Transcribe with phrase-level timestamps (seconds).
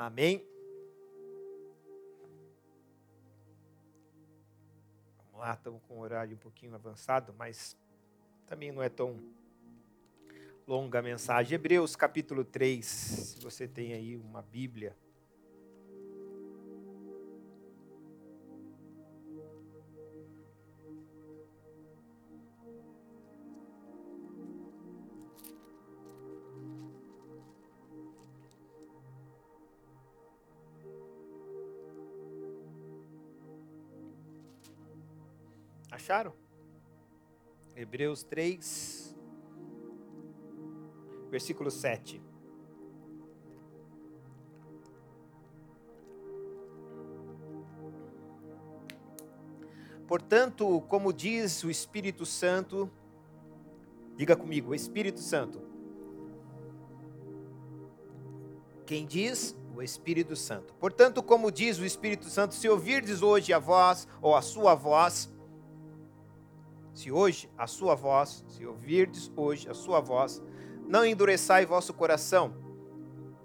[0.00, 0.42] Amém?
[5.18, 7.76] Vamos lá, estamos com o horário um pouquinho avançado, mas
[8.46, 9.20] também não é tão
[10.66, 11.54] longa a mensagem.
[11.54, 14.96] Hebreus capítulo 3, se você tem aí uma Bíblia.
[36.10, 36.32] Acharam?
[37.76, 39.16] Hebreus 3,
[41.30, 42.20] versículo 7.
[50.08, 52.90] Portanto, como diz o Espírito Santo,
[54.16, 55.62] diga comigo, Espírito Santo.
[58.84, 59.56] Quem diz?
[59.76, 60.74] O Espírito Santo.
[60.74, 65.32] Portanto, como diz o Espírito Santo, se ouvirdes hoje a voz ou a sua voz,
[67.00, 70.42] se hoje a sua voz, se ouvirdes hoje a sua voz,
[70.86, 72.52] não endureçai vosso coração,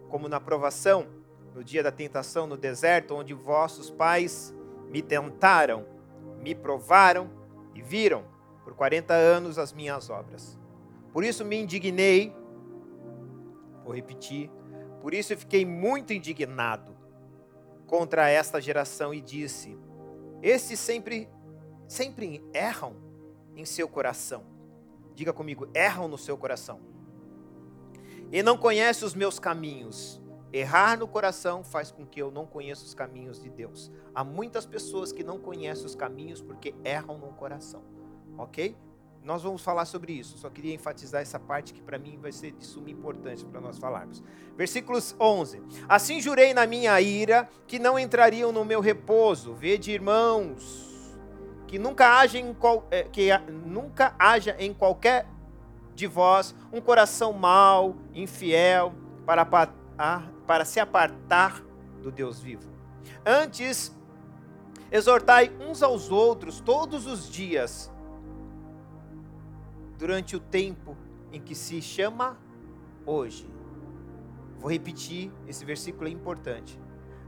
[0.10, 1.08] como na provação,
[1.54, 4.54] no dia da tentação no deserto, onde vossos pais
[4.90, 5.86] me tentaram,
[6.42, 7.30] me provaram
[7.74, 8.26] e viram
[8.66, 10.60] por quarenta anos as minhas obras.
[11.14, 12.36] Por isso me indignei,
[13.86, 14.52] vou repetir,
[15.02, 16.94] por isso fiquei muito indignado
[17.88, 19.78] contra esta geração e disse:
[20.42, 21.30] Estes sempre,
[21.88, 23.05] sempre erram
[23.56, 24.44] em seu coração.
[25.14, 26.80] Diga comigo, erram no seu coração.
[28.32, 30.22] E não conhece os meus caminhos.
[30.52, 33.92] Errar no coração faz com que eu não conheça os caminhos de Deus.
[34.14, 37.84] Há muitas pessoas que não conhecem os caminhos porque erram no coração.
[38.38, 38.76] Ok?
[39.26, 40.38] Nós vamos falar sobre isso.
[40.38, 43.78] Só queria enfatizar essa parte que para mim vai ser de suma importância para nós
[43.78, 44.24] falarmos.
[44.56, 45.64] Versículos 11.
[45.90, 49.56] Assim jurei na minha ira que não entrariam no meu repouso.
[49.56, 50.85] Vede, irmãos,
[51.68, 53.30] que nunca haja em, qual, é, que
[53.66, 55.28] nunca haja em qualquer
[55.94, 58.94] de vós um coração mau, infiel,
[59.26, 61.64] para, para se apartar
[62.02, 62.70] do Deus vivo.
[63.26, 63.96] Antes,
[64.92, 67.92] exortai uns aos outros todos os dias,
[69.98, 70.96] durante o tempo
[71.32, 72.38] em que se chama
[73.06, 73.50] hoje.
[74.60, 76.80] Vou repetir, esse versículo é importante.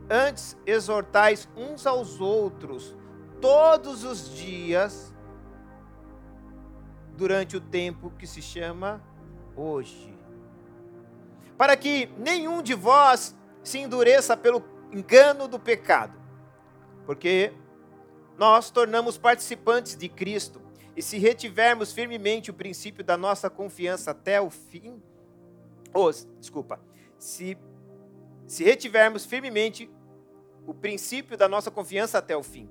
[0.09, 2.95] Antes, exortais uns aos outros
[3.41, 5.13] todos os dias
[7.15, 9.01] durante o tempo que se chama
[9.55, 10.15] hoje.
[11.57, 16.17] Para que nenhum de vós se endureça pelo engano do pecado,
[17.05, 17.51] porque
[18.37, 20.61] nós tornamos participantes de Cristo,
[20.95, 25.01] e se retivermos firmemente o princípio da nossa confiança até o fim,
[25.93, 26.79] ou, desculpa,
[27.17, 27.57] se,
[28.45, 29.89] se retivermos firmemente
[30.65, 32.69] o princípio da nossa confiança até o fim,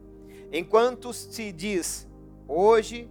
[0.52, 2.08] Enquanto se diz
[2.46, 3.10] hoje,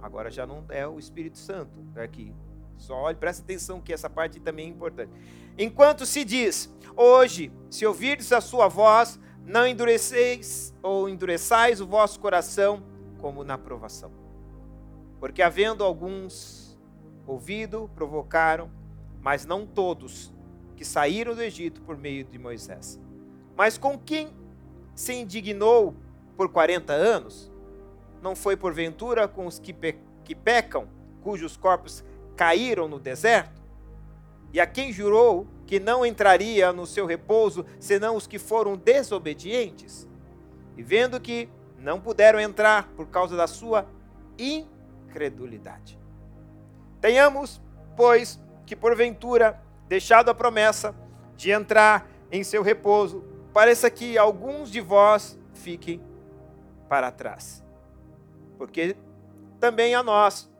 [0.00, 2.34] agora já não é o Espírito Santo aqui.
[2.76, 5.12] Só olhe, presta atenção que essa parte também é importante.
[5.56, 12.18] Enquanto se diz hoje, se ouvirdes a sua voz, não endureceis ou endureçais o vosso
[12.18, 12.82] coração
[13.20, 14.10] como na provação.
[15.20, 16.76] Porque havendo alguns
[17.26, 18.70] ouvido, provocaram,
[19.20, 20.34] mas não todos
[20.74, 23.00] que saíram do Egito por meio de Moisés.
[23.56, 24.30] Mas com quem
[24.94, 25.94] se indignou
[26.36, 27.50] por 40 anos?
[28.22, 30.86] Não foi porventura com os que, pe que pecam,
[31.22, 32.04] cujos corpos
[32.36, 33.60] caíram no deserto?
[34.52, 40.06] E a quem jurou que não entraria no seu repouso, senão os que foram desobedientes?
[40.76, 41.48] E vendo que
[41.78, 43.86] não puderam entrar por causa da sua
[44.38, 45.98] incredulidade.
[47.00, 47.60] Tenhamos,
[47.96, 50.94] pois, que porventura, deixado a promessa
[51.36, 56.00] de entrar em seu repouso, pareça que alguns de vós fiquem
[56.92, 57.64] para trás.
[58.58, 58.94] Porque
[59.58, 60.52] também a nós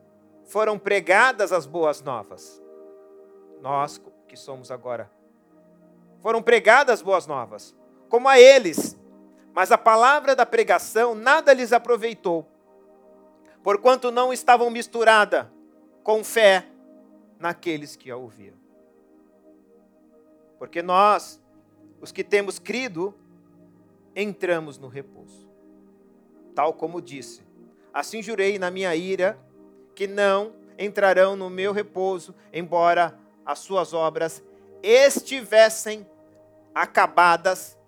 [0.47, 2.59] foram pregadas as boas novas.
[3.61, 5.11] Nós que somos agora
[6.23, 7.77] foram pregadas as boas novas,
[8.09, 8.99] como a eles.
[9.53, 12.49] Mas a palavra da pregação nada lhes aproveitou,
[13.63, 15.53] porquanto não estavam misturada
[16.03, 16.67] com fé
[17.39, 18.57] naqueles que a ouviam.
[20.59, 21.39] Porque nós,
[22.01, 23.15] os que temos crido,
[24.17, 25.42] entramos no repouso
[26.55, 27.43] tal como disse.
[27.93, 29.39] Assim jurei na minha ira
[29.95, 34.43] que não entrarão no meu repouso, embora as suas obras
[34.83, 36.07] estivessem
[36.75, 37.79] acabadas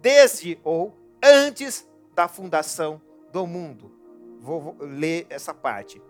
[0.00, 3.00] desde ou antes da fundação
[3.32, 3.92] do mundo.
[4.40, 6.00] Vou ler essa parte.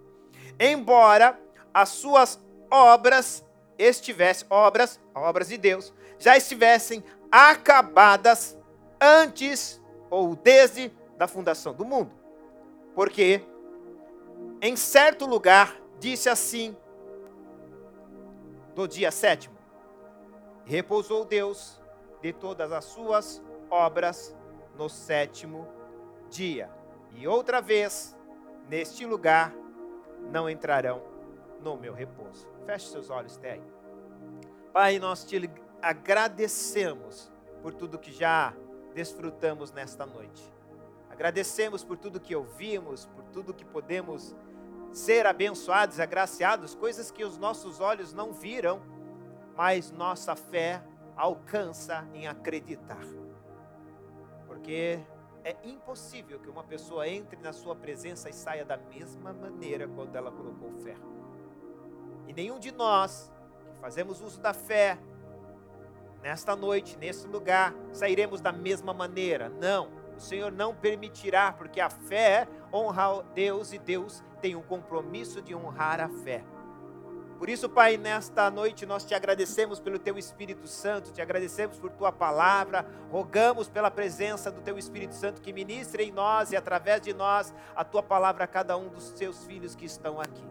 [0.58, 1.38] Embora
[1.72, 2.40] as suas
[2.70, 3.44] obras
[3.78, 8.56] estivessem, obras, obras de Deus, já estivessem acabadas
[9.00, 12.12] antes ou desde da fundação do mundo.
[12.94, 13.42] Porque
[14.60, 16.76] em certo lugar disse assim,
[18.74, 19.56] do dia sétimo,
[20.64, 21.80] repousou Deus
[22.20, 24.36] de todas as suas obras
[24.76, 25.66] no sétimo
[26.28, 26.70] dia.
[27.14, 28.16] E outra vez,
[28.68, 29.54] neste lugar,
[30.30, 31.02] não entrarão
[31.60, 32.46] no meu repouso.
[32.66, 33.62] Feche seus olhos, tem.
[34.72, 37.32] Pai, nós te agradecemos
[37.62, 38.54] por tudo que já
[38.94, 40.55] desfrutamos nesta noite.
[41.16, 44.36] Agradecemos por tudo que ouvimos, por tudo que podemos
[44.92, 48.82] ser abençoados, agraciados, coisas que os nossos olhos não viram,
[49.56, 50.82] mas nossa fé
[51.16, 53.02] alcança em acreditar.
[54.46, 55.00] Porque
[55.42, 60.14] é impossível que uma pessoa entre na sua presença e saia da mesma maneira quando
[60.14, 60.96] ela colocou fé.
[62.28, 63.32] E nenhum de nós
[63.72, 64.98] que fazemos uso da fé,
[66.22, 69.48] nesta noite, nesse lugar, sairemos da mesma maneira.
[69.48, 75.42] Não, o Senhor não permitirá, porque a fé honra Deus e Deus tem um compromisso
[75.42, 76.44] de honrar a fé.
[77.38, 81.90] Por isso, Pai, nesta noite nós te agradecemos pelo Teu Espírito Santo, te agradecemos por
[81.90, 87.02] Tua palavra, rogamos pela presença do Teu Espírito Santo que ministre em nós e através
[87.02, 90.46] de nós a Tua palavra a cada um dos Teus filhos que estão aqui.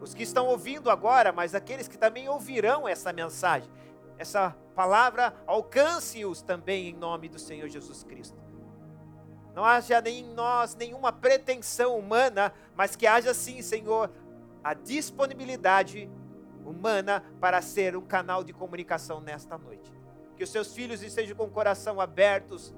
[0.00, 3.68] Os que estão ouvindo agora, mas aqueles que também ouvirão essa mensagem,
[4.16, 8.41] essa palavra alcance-os também em nome do Senhor Jesus Cristo.
[9.54, 14.10] Não haja em nós nenhuma pretensão humana, mas que haja sim, Senhor,
[14.64, 16.10] a disponibilidade
[16.64, 19.92] humana para ser um canal de comunicação nesta noite.
[20.36, 22.74] Que os seus filhos estejam com o coração abertos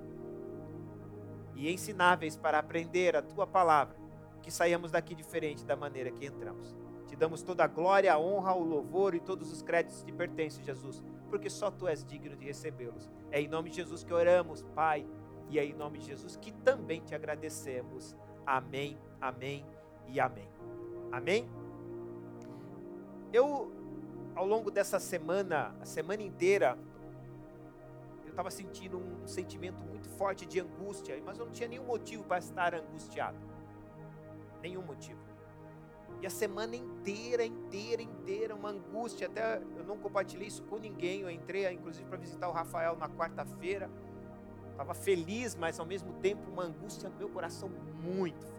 [1.54, 3.96] e ensináveis para aprender a tua palavra,
[4.42, 6.74] que saiamos daqui diferente da maneira que entramos.
[7.06, 10.12] Te damos toda a glória, a honra, o louvor e todos os créditos que te
[10.12, 13.08] pertencem, Jesus, porque só tu és digno de recebê-los.
[13.30, 15.06] É em nome de Jesus que oramos, Pai,
[15.48, 18.16] e é em nome de Jesus que também te agradecemos.
[18.46, 19.64] Amém, amém
[20.06, 20.48] e amém.
[21.10, 21.48] Amém?
[23.32, 23.72] Eu,
[24.34, 26.78] ao longo dessa semana, a semana inteira,
[28.24, 32.24] eu estava sentindo um sentimento muito forte de angústia, mas eu não tinha nenhum motivo
[32.24, 33.38] para estar angustiado.
[34.62, 35.20] Nenhum motivo.
[36.20, 39.26] E a semana inteira, inteira, inteira, uma angústia.
[39.26, 41.20] Até eu não compartilhei isso com ninguém.
[41.20, 43.90] Eu entrei, inclusive, para visitar o Rafael na quarta-feira.
[44.74, 47.70] Estava feliz, mas ao mesmo tempo uma angústia no meu coração
[48.02, 48.54] muito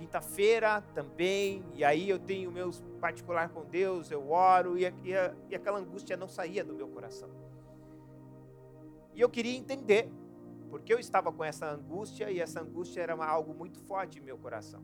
[0.00, 2.70] Quinta-feira também, e aí eu tenho o meu
[3.02, 5.12] particular com Deus, eu oro, e, e,
[5.50, 7.28] e aquela angústia não saía do meu coração.
[9.14, 10.10] E eu queria entender,
[10.70, 14.38] porque eu estava com essa angústia, e essa angústia era algo muito forte em meu
[14.38, 14.82] coração.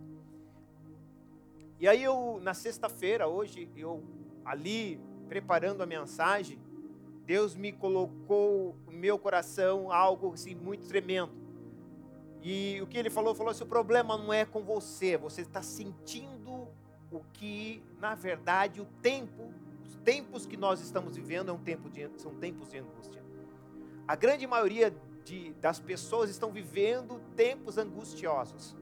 [1.80, 4.04] E aí eu, na sexta-feira, hoje, eu
[4.44, 6.58] ali, preparando a mensagem,
[7.26, 11.32] Deus me colocou no meu coração algo assim muito tremendo.
[12.40, 15.60] E o que ele falou, falou assim: o problema não é com você, você está
[15.60, 16.68] sentindo
[17.10, 19.52] o que, na verdade, o tempo,
[19.84, 23.22] os tempos que nós estamos vivendo é um tempo de, são tempos de angústia.
[24.06, 24.94] A grande maioria
[25.24, 28.76] de, das pessoas estão vivendo tempos angustiosos.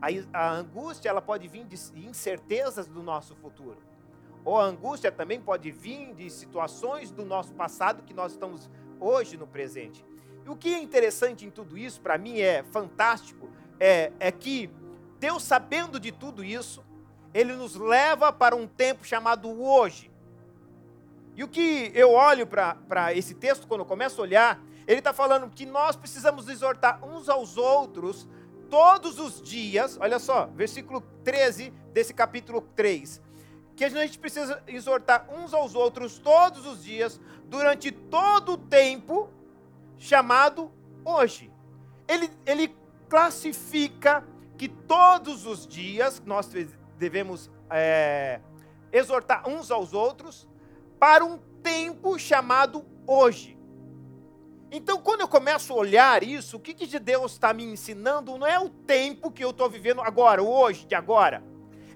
[0.00, 1.76] A, a angústia ela pode vir de
[2.06, 3.76] incertezas do nosso futuro.
[4.44, 8.68] Ou a angústia também pode vir de situações do nosso passado que nós estamos
[9.00, 10.04] hoje no presente.
[10.44, 13.48] E o que é interessante em tudo isso, para mim é fantástico,
[13.80, 14.70] é, é que
[15.18, 16.84] Deus, sabendo de tudo isso,
[17.32, 20.10] Ele nos leva para um tempo chamado hoje.
[21.34, 25.12] E o que eu olho para esse texto, quando eu começo a olhar, ele está
[25.12, 28.28] falando que nós precisamos exortar uns aos outros
[28.70, 33.20] todos os dias, olha só, versículo 13 desse capítulo 3,
[33.76, 39.28] que a gente precisa exortar uns aos outros todos os dias, durante todo o tempo
[39.98, 40.70] chamado
[41.04, 41.50] hoje.
[42.06, 42.74] Ele, ele
[43.08, 44.24] classifica
[44.56, 46.48] que todos os dias nós
[46.96, 48.40] devemos é,
[48.92, 50.48] exortar uns aos outros
[50.98, 53.58] para um tempo chamado hoje.
[54.70, 58.46] Então, quando eu começo a olhar isso, o que, que Deus está me ensinando não
[58.46, 61.42] é o tempo que eu estou vivendo agora, hoje, de agora.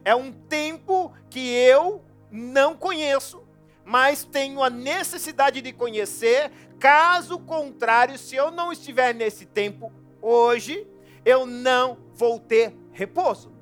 [0.08, 3.42] É um tempo que eu não conheço,
[3.84, 10.86] mas tenho a necessidade de conhecer Caso contrário, se eu não estiver nesse tempo hoje,
[11.24, 13.52] eu não vou ter repouso.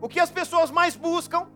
[0.00, 1.48] O que as pessoas mais buscam?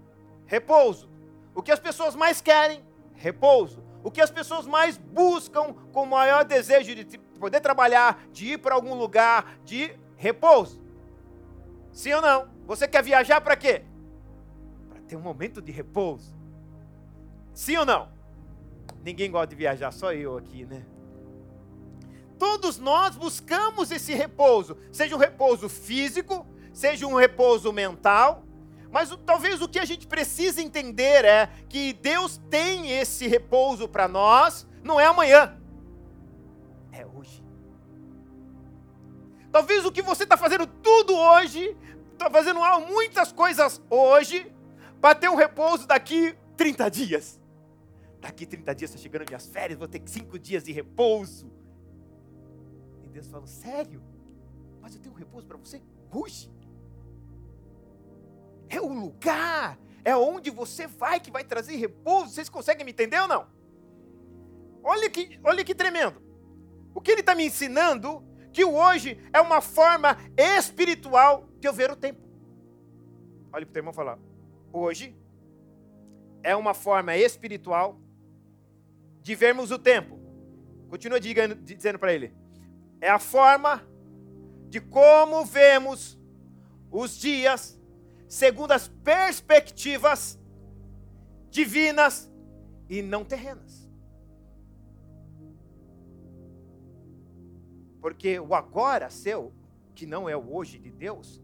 [0.45, 1.09] Repouso.
[1.55, 2.85] O que as pessoas mais querem?
[3.15, 3.83] Repouso.
[4.05, 8.59] O que as pessoas mais buscam com o maior desejo de poder trabalhar, de ir
[8.59, 10.81] para algum lugar, de repouso.
[11.93, 12.49] Sim ou não?
[12.67, 13.85] Você quer viajar para quê?
[15.09, 16.37] Ter um momento de repouso.
[17.55, 18.09] Sim ou não?
[19.03, 20.85] Ninguém gosta de viajar, só eu aqui, né?
[22.39, 28.45] Todos nós buscamos esse repouso, seja um repouso físico, seja um repouso mental,
[28.93, 34.07] mas talvez o que a gente precisa entender é que Deus tem esse repouso para
[34.07, 35.59] nós, não é amanhã,
[36.93, 37.43] é hoje.
[39.51, 41.77] Talvez o que você está fazendo tudo hoje,
[42.13, 44.51] está fazendo muitas coisas hoje,
[45.01, 47.41] para ter um repouso daqui 30 dias.
[48.21, 51.51] Daqui 30 dias está chegando minhas férias, vou ter cinco dias de repouso.
[53.05, 54.03] E Deus falou: Sério?
[54.81, 55.81] Mas eu tenho um repouso para você
[56.13, 56.51] hoje.
[58.69, 62.35] É o lugar, é onde você vai que vai trazer repouso.
[62.35, 63.47] Vocês conseguem me entender ou não?
[64.83, 66.21] Olha que, olha que tremendo.
[66.95, 71.73] O que ele está me ensinando que o hoje é uma forma espiritual de eu
[71.73, 72.21] ver o tempo.
[73.53, 74.19] Olha para o teu irmão falar.
[74.73, 75.17] Hoje
[76.43, 77.99] é uma forma espiritual
[79.23, 80.19] de vermos o tempo.
[80.89, 82.35] Continua dizendo para ele.
[83.01, 83.83] É a forma
[84.69, 86.19] de como vemos
[86.91, 87.79] os dias
[88.27, 90.39] segundo as perspectivas
[91.51, 92.31] divinas
[92.89, 93.89] e não terrenas.
[98.01, 99.53] Porque o agora seu,
[99.95, 101.43] que não é o hoje de Deus,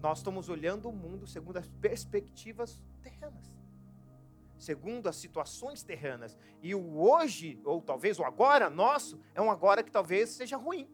[0.00, 3.50] nós estamos olhando o mundo segundo as perspectivas terrenas,
[4.58, 6.36] segundo as situações terrenas.
[6.62, 10.88] E o hoje, ou talvez o agora nosso, é um agora que talvez seja ruim.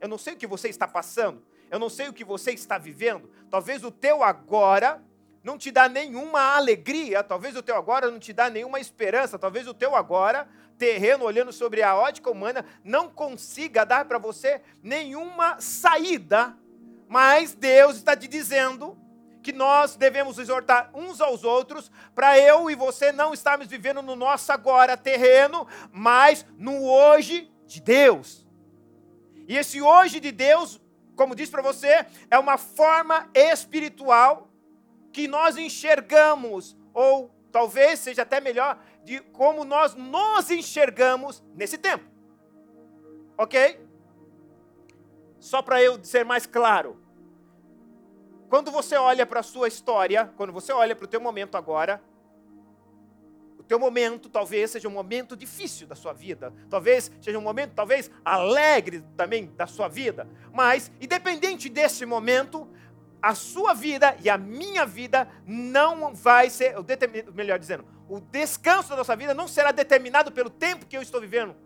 [0.00, 2.78] Eu não sei o que você está passando, eu não sei o que você está
[2.78, 3.30] vivendo.
[3.50, 5.02] Talvez o teu agora
[5.44, 9.66] não te dá nenhuma alegria, talvez o teu agora não te dá nenhuma esperança, talvez
[9.66, 10.48] o teu agora,
[10.78, 16.56] terreno olhando sobre a ótica humana, não consiga dar para você nenhuma saída,
[17.12, 18.96] mas Deus está te dizendo
[19.42, 24.16] que nós devemos exortar uns aos outros para eu e você não estarmos vivendo no
[24.16, 28.46] nosso agora terreno, mas no hoje de Deus.
[29.48, 30.80] E esse hoje de Deus
[31.14, 34.48] como disse para você, é uma forma espiritual
[35.12, 42.04] que nós enxergamos, ou talvez seja até melhor, de como nós nos enxergamos nesse tempo.
[43.36, 43.80] Ok?
[45.38, 47.01] Só para eu ser mais claro.
[48.52, 52.02] Quando você olha para a sua história, quando você olha para o teu momento agora,
[53.58, 57.72] o teu momento talvez seja um momento difícil da sua vida, talvez seja um momento
[57.74, 62.68] talvez alegre também da sua vida, mas independente desse momento,
[63.22, 66.74] a sua vida e a minha vida não vai ser,
[67.32, 71.22] melhor dizendo, o descanso da nossa vida não será determinado pelo tempo que eu estou
[71.22, 71.56] vivendo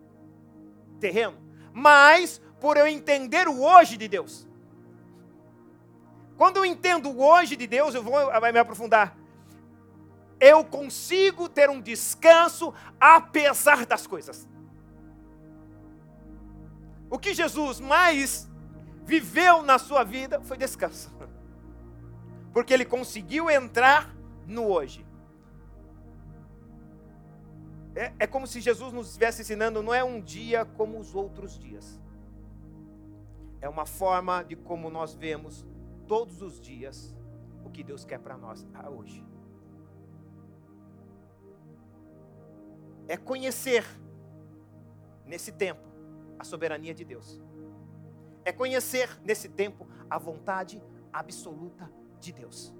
[1.01, 1.37] terreno,
[1.73, 4.46] mas por eu entender o hoje de Deus.
[6.37, 8.13] Quando eu entendo o hoje de Deus, eu vou
[8.53, 9.17] me aprofundar
[10.39, 14.47] eu consigo ter um descanso apesar das coisas.
[17.09, 18.49] O que Jesus mais
[19.03, 21.11] viveu na sua vida foi descanso.
[22.53, 24.13] Porque ele conseguiu entrar
[24.45, 25.05] no hoje.
[27.95, 31.57] É, é como se Jesus nos estivesse ensinando, não é um dia como os outros
[31.57, 31.99] dias.
[33.59, 35.65] É uma forma de como nós vemos
[36.07, 37.15] todos os dias
[37.63, 39.25] o que Deus quer para nós hoje.
[43.07, 43.85] é conhecer,
[45.25, 45.81] nesse tempo,
[46.37, 47.41] a soberania de Deus.
[48.43, 52.73] É conhecer, nesse tempo, a vontade absoluta de Deus.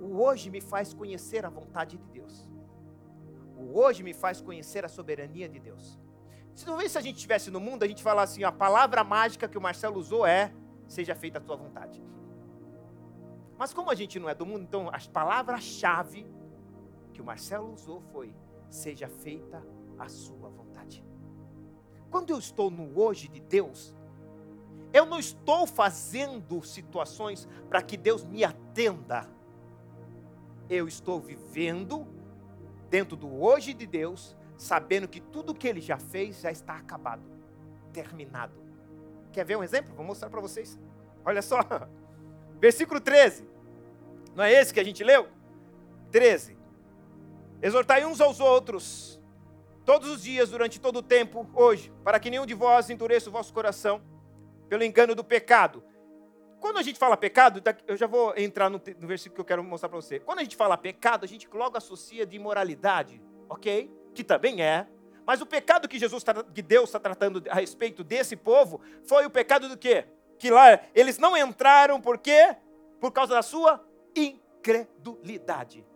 [0.00, 2.48] O hoje me faz conhecer a vontade de Deus.
[3.56, 5.98] O hoje me faz conhecer a soberania de Deus.
[6.54, 9.48] Se talvez se a gente estivesse no mundo, a gente falasse assim, a palavra mágica
[9.48, 10.52] que o Marcelo usou é:
[10.88, 12.02] seja feita a tua vontade.
[13.56, 16.26] Mas como a gente não é do mundo, então a palavra-chave
[17.12, 18.34] que o Marcelo usou foi:
[18.70, 19.64] seja feita
[19.98, 21.04] a sua vontade.
[22.10, 23.94] Quando eu estou no hoje de Deus,
[24.92, 29.28] eu não estou fazendo situações para que Deus me atenda.
[30.70, 32.06] Eu estou vivendo
[32.88, 37.22] dentro do hoje de Deus, sabendo que tudo que Ele já fez já está acabado,
[37.92, 38.67] terminado.
[39.32, 39.94] Quer ver um exemplo?
[39.94, 40.78] Vou mostrar para vocês.
[41.24, 41.58] Olha só,
[42.60, 43.48] versículo 13.
[44.34, 45.28] Não é esse que a gente leu?
[46.10, 46.56] 13.
[47.60, 49.20] Exortai uns aos outros,
[49.84, 53.32] todos os dias, durante todo o tempo, hoje, para que nenhum de vós endureça o
[53.32, 54.00] vosso coração
[54.68, 55.82] pelo engano do pecado.
[56.60, 59.88] Quando a gente fala pecado, eu já vou entrar no, versículo que eu quero mostrar
[59.88, 60.18] para você.
[60.20, 63.90] Quando a gente fala pecado, a gente logo associa de imoralidade, ok?
[64.14, 64.86] Que também é.
[65.28, 69.26] Mas o pecado que Jesus, tá, que Deus está tratando a respeito desse povo, foi
[69.26, 70.06] o pecado do quê?
[70.38, 72.56] Que lá eles não entraram, por quê?
[72.98, 75.86] Por causa da sua incredulidade.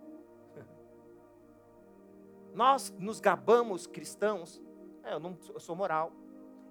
[2.53, 4.61] Nós nos gabamos cristãos.
[5.03, 6.13] É, eu não eu sou moral.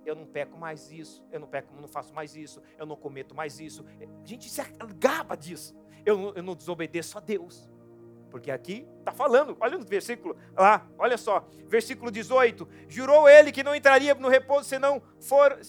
[0.05, 1.25] Eu não peco mais isso.
[1.31, 2.61] Eu não peco, não faço mais isso.
[2.77, 3.83] Eu não cometo mais isso.
[3.99, 4.61] A gente se
[4.99, 5.75] gaba disso.
[6.05, 7.70] Eu, eu não desobedeço a Deus.
[8.31, 13.61] Porque aqui está falando, olha no versículo lá, olha só, versículo 18: Jurou ele que
[13.61, 15.59] não entraria no repouso senão, for,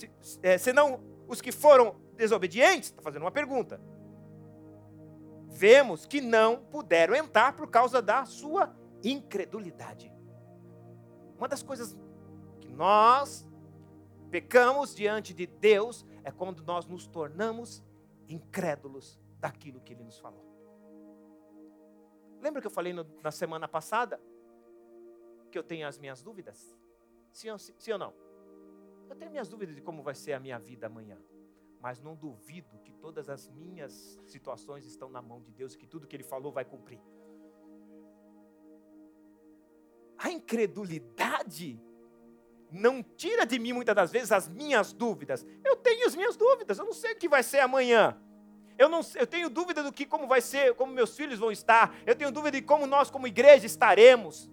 [0.42, 2.90] é, senão os que foram desobedientes?
[2.90, 3.81] Está fazendo uma pergunta.
[5.49, 10.12] Vemos que não puderam entrar por causa da sua incredulidade.
[11.37, 11.99] Uma das coisas
[12.61, 13.47] que nós
[14.31, 17.85] pecamos diante de Deus é quando nós nos tornamos
[18.28, 20.52] incrédulos daquilo que Ele nos falou.
[22.43, 24.21] Lembra que eu falei no, na semana passada
[25.49, 26.77] que eu tenho as minhas dúvidas?
[27.31, 28.13] Sim ou, sim ou não?
[29.09, 31.23] Eu tenho minhas dúvidas de como vai ser a minha vida amanhã.
[31.81, 35.87] Mas não duvido que todas as minhas situações estão na mão de Deus e que
[35.87, 37.01] tudo que Ele falou vai cumprir.
[40.19, 41.81] A incredulidade
[42.73, 45.47] não tira de mim muitas das vezes as minhas dúvidas.
[45.65, 48.21] Eu tenho as minhas dúvidas, eu não sei o que vai ser amanhã.
[48.83, 51.95] Eu, não, eu tenho dúvida do que como vai ser, como meus filhos vão estar.
[52.05, 54.51] Eu tenho dúvida de como nós, como igreja, estaremos.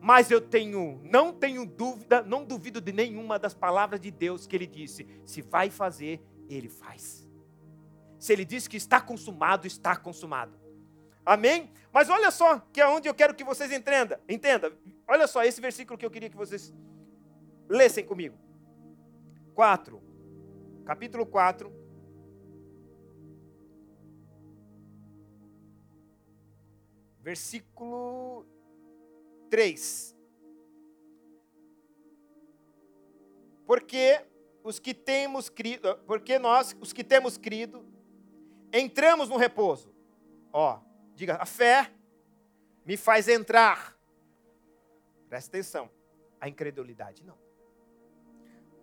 [0.00, 4.56] Mas eu tenho, não tenho dúvida, não duvido de nenhuma das palavras de Deus que
[4.56, 5.06] Ele disse.
[5.26, 7.28] Se vai fazer, Ele faz.
[8.18, 10.58] Se Ele disse que está consumado, está consumado.
[11.26, 11.70] Amém?
[11.92, 14.18] Mas olha só, que é onde eu quero que vocês entendam.
[14.26, 14.72] Entenda.
[15.06, 16.72] Olha só esse versículo que eu queria que vocês
[17.68, 18.38] lessem comigo.
[19.54, 20.02] 4.
[20.86, 21.70] Capítulo 4,
[27.28, 28.46] versículo
[29.50, 30.16] 3.
[33.66, 34.24] Porque
[34.64, 37.84] os que temos crido, porque nós, os que temos crido,
[38.72, 39.94] entramos no repouso.
[40.50, 40.80] Ó,
[41.14, 41.92] diga, a fé
[42.86, 43.94] me faz entrar.
[45.28, 45.90] Presta atenção.
[46.40, 47.36] A incredulidade não.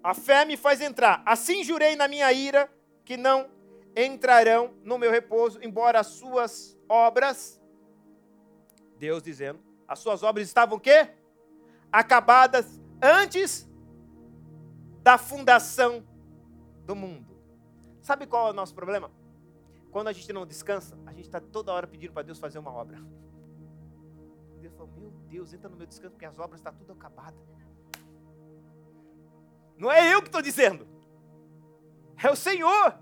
[0.03, 1.23] A fé me faz entrar.
[1.25, 2.71] Assim jurei na minha ira
[3.03, 3.49] que não
[3.95, 7.59] entrarão no meu repouso, embora as suas obras
[8.97, 11.09] Deus dizendo, as suas obras estavam o quê?
[11.91, 13.69] Acabadas antes
[15.03, 16.03] da fundação
[16.85, 17.35] do mundo.
[18.01, 19.11] Sabe qual é o nosso problema?
[19.91, 22.71] Quando a gente não descansa, a gente está toda hora pedindo para Deus fazer uma
[22.71, 22.99] obra.
[24.59, 27.39] Deus fala, meu Deus, entra no meu descanso, porque as obras estão tá tudo acabadas.
[29.77, 30.87] Não é eu que estou dizendo.
[32.21, 32.97] É o Senhor.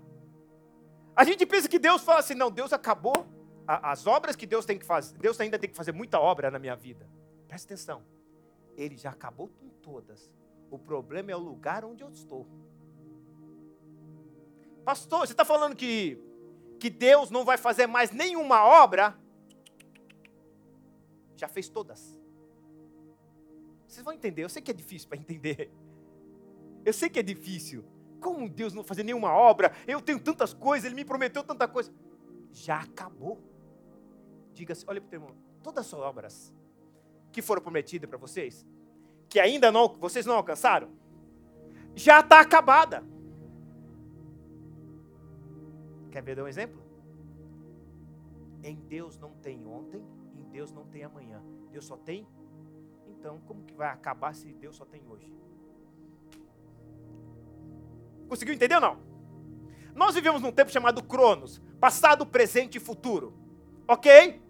[1.16, 3.26] A gente pensa que Deus fala assim, não, Deus acabou
[3.66, 6.58] as obras que Deus tem que fazer, Deus ainda tem que fazer muita obra na
[6.58, 7.08] minha vida.
[7.48, 8.02] Presta atenção.
[8.76, 10.32] Ele já acabou com todas.
[10.70, 12.46] O problema é o lugar onde eu estou.
[14.84, 16.18] Pastor, você está falando que,
[16.78, 19.16] que Deus não vai fazer mais nenhuma obra?
[21.36, 22.20] Já fez todas.
[23.86, 24.42] Vocês vão entender.
[24.42, 25.70] Eu sei que é difícil para entender.
[26.84, 27.84] Eu sei que é difícil.
[28.20, 29.72] Como Deus não fazer nenhuma obra?
[29.86, 31.92] Eu tenho tantas coisas, Ele me prometeu tanta coisa.
[32.52, 33.40] Já acabou.
[34.54, 36.54] Diga assim, olha para o teu irmão, todas as obras
[37.32, 38.64] que foram prometidas para vocês,
[39.28, 40.88] que ainda não, vocês não alcançaram,
[41.94, 43.04] já está acabada.
[46.10, 46.80] Quer ver um exemplo?
[48.62, 50.02] Em Deus não tem ontem,
[50.36, 51.42] em Deus não tem amanhã.
[51.70, 52.26] Deus só tem.
[53.08, 55.32] Então, como que vai acabar se Deus só tem hoje?
[58.28, 58.98] Conseguiu entender ou não?
[59.94, 63.34] Nós vivemos num tempo chamado Cronos, passado, presente e futuro.
[63.86, 64.40] Ok?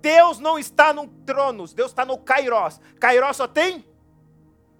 [0.00, 2.80] Deus não está no trono, Deus está no Kairos.
[2.98, 3.84] Kairos só tem?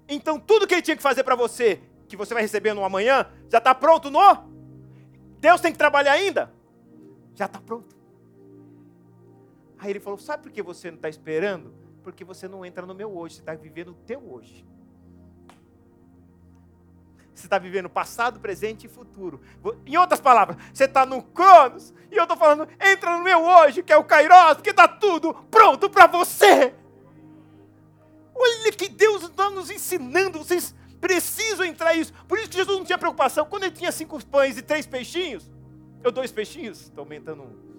[0.08, 3.26] Então tudo que ele tinha que fazer para você, que você vai receber no amanhã,
[3.48, 4.50] já está pronto no?
[5.38, 6.52] Deus tem que trabalhar ainda?
[7.34, 7.96] Já está pronto.
[9.78, 11.72] Aí ele falou: Sabe por que você não está esperando?
[12.02, 14.66] Porque você não entra no meu hoje, você está vivendo o teu hoje.
[17.34, 19.40] Você está vivendo passado, presente e futuro.
[19.86, 23.82] Em outras palavras, você está no Cronos e eu estou falando, entra no meu hoje,
[23.82, 26.74] que é o Kairos, que está tudo pronto para você.
[28.34, 32.12] Olha que Deus está nos ensinando, vocês precisam entrar nisso.
[32.26, 33.46] Por isso que Jesus não tinha preocupação.
[33.46, 35.50] Quando ele tinha cinco pães e três peixinhos,
[36.02, 37.70] eu dois peixinhos, estou aumentando um.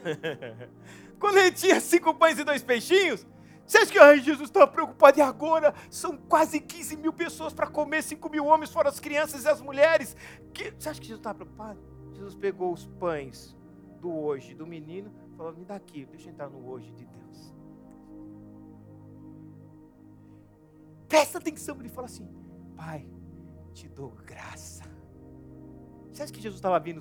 [1.18, 3.26] Quando ele tinha cinco pães e dois peixinhos,
[3.70, 5.16] você acha que ai, Jesus estava preocupado?
[5.16, 9.44] E agora são quase 15 mil pessoas para comer, 5 mil homens, fora as crianças
[9.44, 10.16] e as mulheres.
[10.52, 10.72] Que...
[10.76, 11.78] Você acha que Jesus estava preocupado?
[12.12, 13.56] Jesus pegou os pães
[14.00, 17.06] do hoje do menino e falou: Me dá aqui, deixa eu entrar no hoje de
[17.06, 17.54] Deus.
[21.06, 22.28] Presta atenção, ele fala assim:
[22.74, 23.08] Pai,
[23.72, 24.82] te dou graça.
[26.10, 27.00] Você acha que Jesus estava vindo,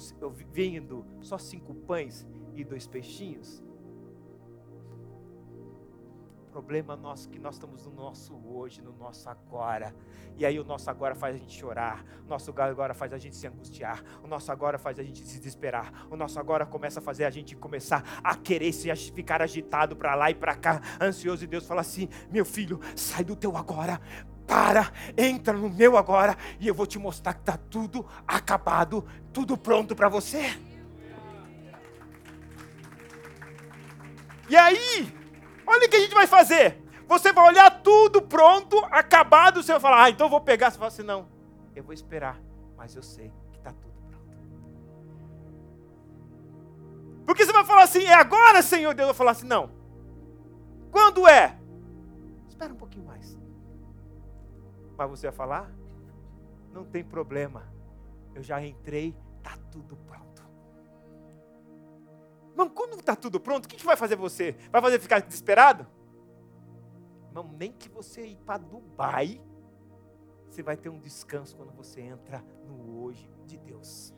[0.51, 3.63] vendo só cinco pães e dois peixinhos?
[6.59, 9.95] Problema nosso que nós estamos no nosso hoje, no nosso agora.
[10.37, 13.37] E aí o nosso agora faz a gente chorar, o nosso agora faz a gente
[13.37, 17.01] se angustiar, o nosso agora faz a gente se desesperar, o nosso agora começa a
[17.01, 21.45] fazer a gente começar a querer se ficar agitado para lá e para cá, ansioso.
[21.45, 24.01] E Deus fala assim: meu filho, sai do teu agora,
[24.45, 29.57] para, entra no meu agora e eu vou te mostrar que está tudo acabado, tudo
[29.57, 30.59] pronto para você.
[34.49, 35.18] E aí,
[35.69, 36.83] olha o que a gente vai fazer.
[37.07, 40.69] Você vai olhar tudo pronto, acabado, você vai falar, ah, então eu vou pegar.
[40.71, 41.27] Você fala assim, não,
[41.75, 42.39] eu vou esperar,
[42.75, 44.37] mas eu sei que está tudo pronto.
[47.25, 49.07] Porque você vai falar assim, é agora, Senhor Deus.
[49.07, 49.71] Eu vou falar assim, não.
[50.91, 51.57] Quando é?
[52.47, 53.37] Espera um pouquinho mais.
[54.97, 55.71] Mas você vai falar,
[56.73, 57.63] não tem problema.
[58.35, 60.28] Eu já entrei, está tudo pronto.
[62.59, 64.53] Irmão, quando está tudo pronto, o que, que vai fazer você?
[64.69, 65.87] Vai fazer ficar desesperado?
[67.29, 69.41] Irmão, nem que você ir para Dubai,
[70.49, 74.13] você vai ter um descanso quando você entra no hoje de Deus.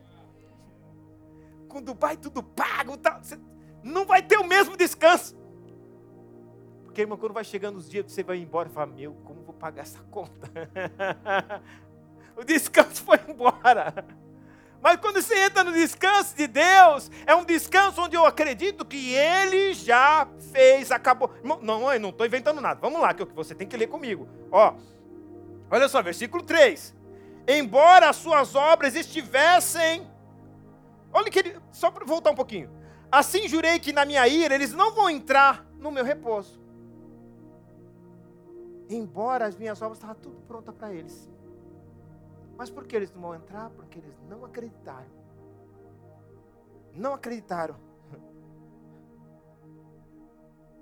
[1.68, 3.38] Com Dubai tudo pago, tá, você
[3.80, 5.36] não vai ter o mesmo descanso.
[6.82, 9.54] Porque, irmão, quando vai chegando os dias você vai embora, você fala, meu, como vou
[9.54, 10.50] pagar essa conta?
[12.36, 14.04] o descanso foi embora.
[14.82, 19.14] Mas quando você entra no descanso de Deus, é um descanso onde eu acredito que
[19.14, 21.30] Ele já fez, acabou.
[21.62, 22.80] Não, eu não estou inventando nada.
[22.80, 24.28] Vamos lá, que você tem que ler comigo.
[24.50, 24.74] Ó,
[25.70, 26.96] olha só, versículo 3.
[27.46, 30.10] Embora as suas obras estivessem.
[31.12, 31.56] Olha que ele.
[31.70, 32.68] Só para voltar um pouquinho.
[33.10, 36.60] Assim jurei que na minha ira eles não vão entrar no meu repouso.
[38.88, 41.30] Embora as minhas obras estavam tudo pronta para eles.
[42.62, 43.70] Mas por que eles não vão entrar?
[43.70, 45.10] Porque eles não acreditaram.
[46.94, 47.74] Não acreditaram.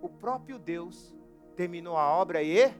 [0.02, 1.16] O próprio Deus
[1.56, 2.70] terminou a obra e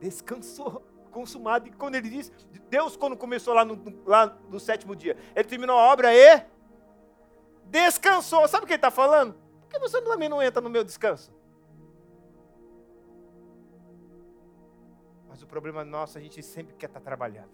[0.00, 1.68] descansou, consumado.
[1.68, 2.32] E quando ele diz,
[2.70, 6.42] Deus quando começou lá no, lá no sétimo dia, ele terminou a obra e
[7.66, 8.48] descansou.
[8.48, 9.34] Sabe o que ele está falando?
[9.60, 11.30] Por que você também não entra no meu descanso?
[15.36, 17.50] Mas o problema nosso, a gente sempre quer estar tá trabalhando.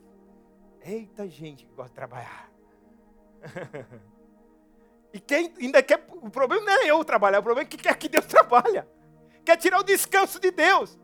[0.85, 2.49] Eita gente que gosta de trabalhar.
[5.12, 6.07] e quem ainda quer.
[6.09, 8.85] O problema não é eu trabalhar, o problema é que quer que Deus trabalhe.
[9.45, 10.97] Quer tirar o descanso de Deus.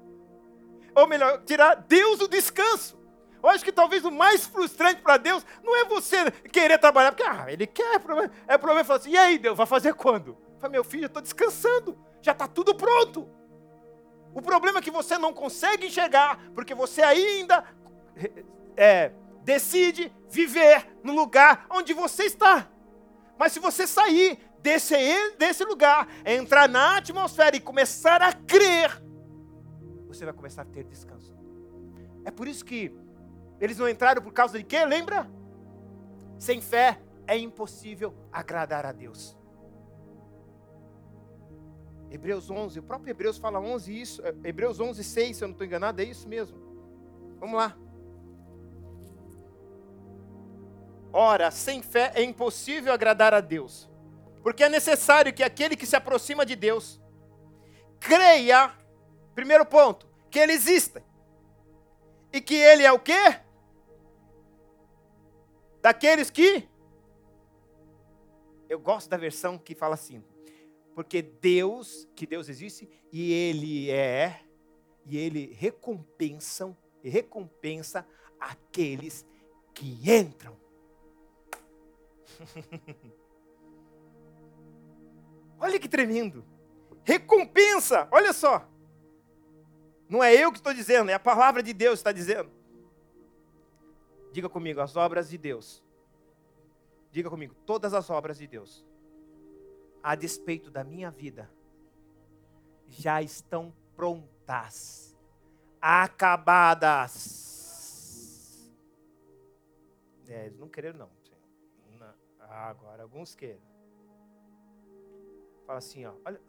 [0.94, 2.96] Ou melhor, tirar Deus o descanso.
[3.42, 7.24] Eu acho que talvez o mais frustrante para Deus não é você querer trabalhar, porque
[7.24, 10.38] ah, Ele quer, é problema, é problema falar assim, e aí Deus, vai fazer quando?
[10.60, 13.28] Fala, meu filho, eu estou descansando, já está tudo pronto.
[14.34, 17.64] O problema é que você não consegue enxergar, porque você ainda
[18.76, 19.12] é,
[19.42, 22.68] decide viver no lugar onde você está.
[23.38, 24.94] Mas se você sair desse,
[25.36, 29.02] desse lugar, entrar na atmosfera e começar a crer,
[30.06, 31.36] você vai começar a ter descanso.
[32.24, 32.92] É por isso que
[33.60, 34.84] eles não entraram por causa de quê?
[34.84, 35.30] Lembra?
[36.38, 39.37] Sem fé é impossível agradar a Deus.
[42.10, 45.52] Hebreus 11, o próprio Hebreus fala 11 isso, é, Hebreus 11, 6, se eu não
[45.52, 46.56] estou enganado, é isso mesmo.
[47.38, 47.76] Vamos lá.
[51.12, 53.90] Ora, sem fé é impossível agradar a Deus,
[54.42, 57.00] porque é necessário que aquele que se aproxima de Deus
[58.00, 58.72] creia,
[59.34, 61.02] primeiro ponto, que Ele existe,
[62.32, 63.40] e que Ele é o quê?
[65.80, 66.68] Daqueles que.
[68.68, 70.22] Eu gosto da versão que fala assim:
[70.98, 74.42] porque Deus, que Deus existe, e Ele é,
[75.06, 78.04] e Ele recompensam, e recompensa
[78.40, 79.24] aqueles
[79.72, 80.58] que entram.
[85.60, 86.44] olha que tremendo.
[87.04, 88.68] Recompensa, olha só.
[90.08, 92.50] Não é eu que estou dizendo, é a palavra de Deus que está dizendo.
[94.32, 95.80] Diga comigo, as obras de Deus.
[97.12, 98.84] Diga comigo, todas as obras de Deus
[100.02, 101.50] a despeito da minha vida,
[102.86, 105.16] já estão prontas,
[105.80, 107.48] acabadas.
[110.26, 111.10] É, eles não quereram, não.
[111.98, 112.14] não.
[112.38, 113.62] agora, alguns querem.
[115.66, 116.40] Fala assim, ó, olha,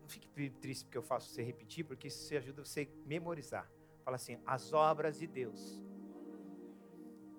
[0.00, 3.70] não fique triste porque eu faço você repetir, porque isso ajuda você a memorizar.
[4.04, 5.82] Fala assim, as obras de Deus,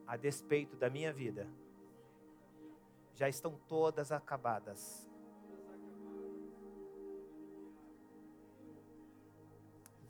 [0.06, 1.48] a despeito da minha vida,
[3.14, 5.09] já estão todas acabadas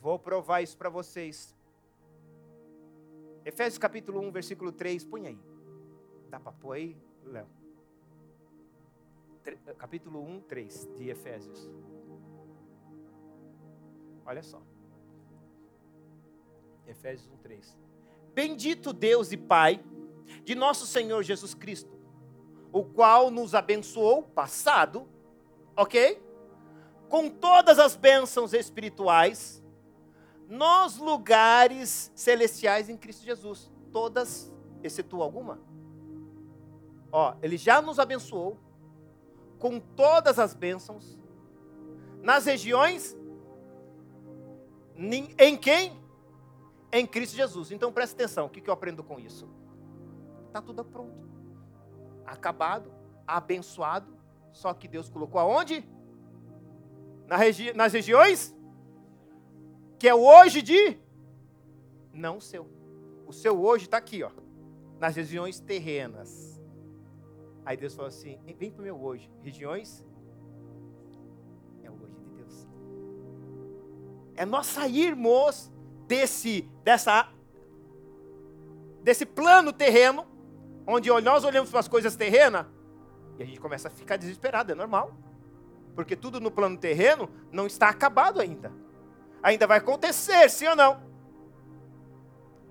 [0.01, 1.55] Vou provar isso para vocês.
[3.43, 5.39] Efésios capítulo 1, versículo 3, põe aí.
[6.29, 7.47] Dá para pôr aí, Léo?
[9.77, 11.69] Capítulo 1, 3 de Efésios.
[14.25, 14.61] Olha só.
[16.87, 17.77] Efésios 1:3.
[18.33, 19.83] Bendito Deus e Pai
[20.43, 21.97] de nosso Senhor Jesus Cristo,
[22.71, 25.07] o qual nos abençoou passado,
[25.75, 26.21] OK?
[27.09, 29.63] Com todas as bênçãos espirituais
[30.49, 33.71] nos lugares celestiais em Cristo Jesus.
[33.91, 34.51] Todas,
[34.83, 35.59] exceto alguma.
[37.11, 38.57] Ó, ele já nos abençoou
[39.59, 41.17] com todas as bênçãos
[42.21, 43.15] nas regiões
[45.37, 45.97] em quem?
[46.91, 47.71] Em Cristo Jesus.
[47.71, 49.47] Então presta atenção, o que eu aprendo com isso?
[50.47, 51.29] Está tudo pronto.
[52.25, 52.91] Acabado,
[53.25, 54.17] abençoado.
[54.51, 55.87] Só que Deus colocou aonde?
[57.27, 58.53] Na regi nas regiões?
[59.99, 60.97] Que é o hoje de?
[62.13, 62.67] Não o seu.
[63.27, 64.31] O seu hoje está aqui, ó.
[64.97, 66.59] Nas regiões terrenas.
[67.65, 69.29] Aí Deus falou assim: vem para o meu hoje.
[69.43, 70.03] Regiões
[74.39, 75.69] é nós sairmos
[76.07, 77.29] desse, dessa,
[79.03, 80.25] desse plano terreno,
[80.87, 82.65] onde nós olhamos para as coisas terrenas
[83.37, 85.13] e a gente começa a ficar desesperado, é normal.
[85.93, 88.71] Porque tudo no plano terreno não está acabado ainda.
[89.41, 91.01] Ainda vai acontecer, sim ou não?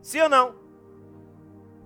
[0.03, 0.55] Sim ou não?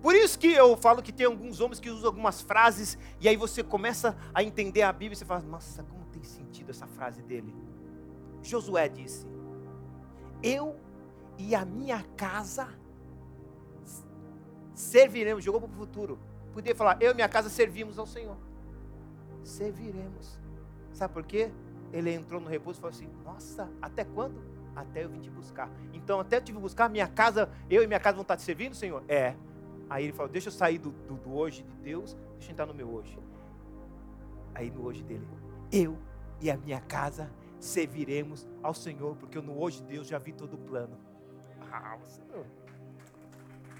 [0.01, 3.37] Por isso que eu falo que tem alguns homens que usam algumas frases e aí
[3.37, 7.21] você começa a entender a Bíblia e você fala: "Nossa, como tem sentido essa frase
[7.21, 7.55] dele?"
[8.41, 9.25] Josué disse:
[10.43, 10.75] eu
[11.37, 12.67] e a minha casa
[14.75, 15.43] serviremos.
[15.43, 16.19] Jogou para o futuro.
[16.51, 18.37] Podia falar, eu e minha casa servimos ao Senhor.
[19.43, 20.37] Serviremos.
[20.91, 21.51] Sabe por quê?
[21.91, 24.43] Ele entrou no repouso e falou assim: Nossa, até quando?
[24.75, 25.69] Até eu vim te buscar.
[25.93, 28.75] Então, até eu te buscar, minha casa, eu e minha casa vão estar te servindo,
[28.75, 29.03] Senhor?
[29.07, 29.35] É.
[29.89, 32.65] Aí ele falou: Deixa eu sair do, do, do hoje de Deus, deixa eu entrar
[32.65, 33.17] no meu hoje.
[34.55, 35.27] Aí no hoje dele,
[35.71, 35.97] eu
[36.41, 40.55] e a minha casa serviremos ao Senhor, porque no hoje de Deus já vi todo
[40.55, 40.97] o plano.
[41.71, 41.97] Ah,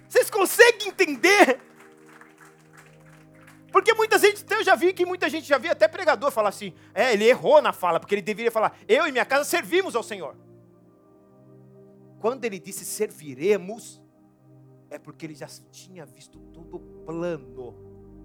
[0.07, 1.59] Vocês conseguem entender?
[3.71, 6.73] Porque muita gente, eu já vi que muita gente já vi até pregador falar assim,
[6.93, 10.03] é, ele errou na fala, porque ele deveria falar, eu e minha casa servimos ao
[10.03, 10.35] Senhor.
[12.23, 14.01] Quando ele disse serviremos,
[14.89, 17.75] é porque ele já tinha visto todo o plano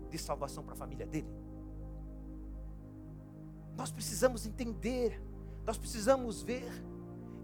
[0.08, 1.26] de salvação para a família dele.
[3.76, 5.20] Nós precisamos entender
[5.68, 6.66] nós precisamos ver.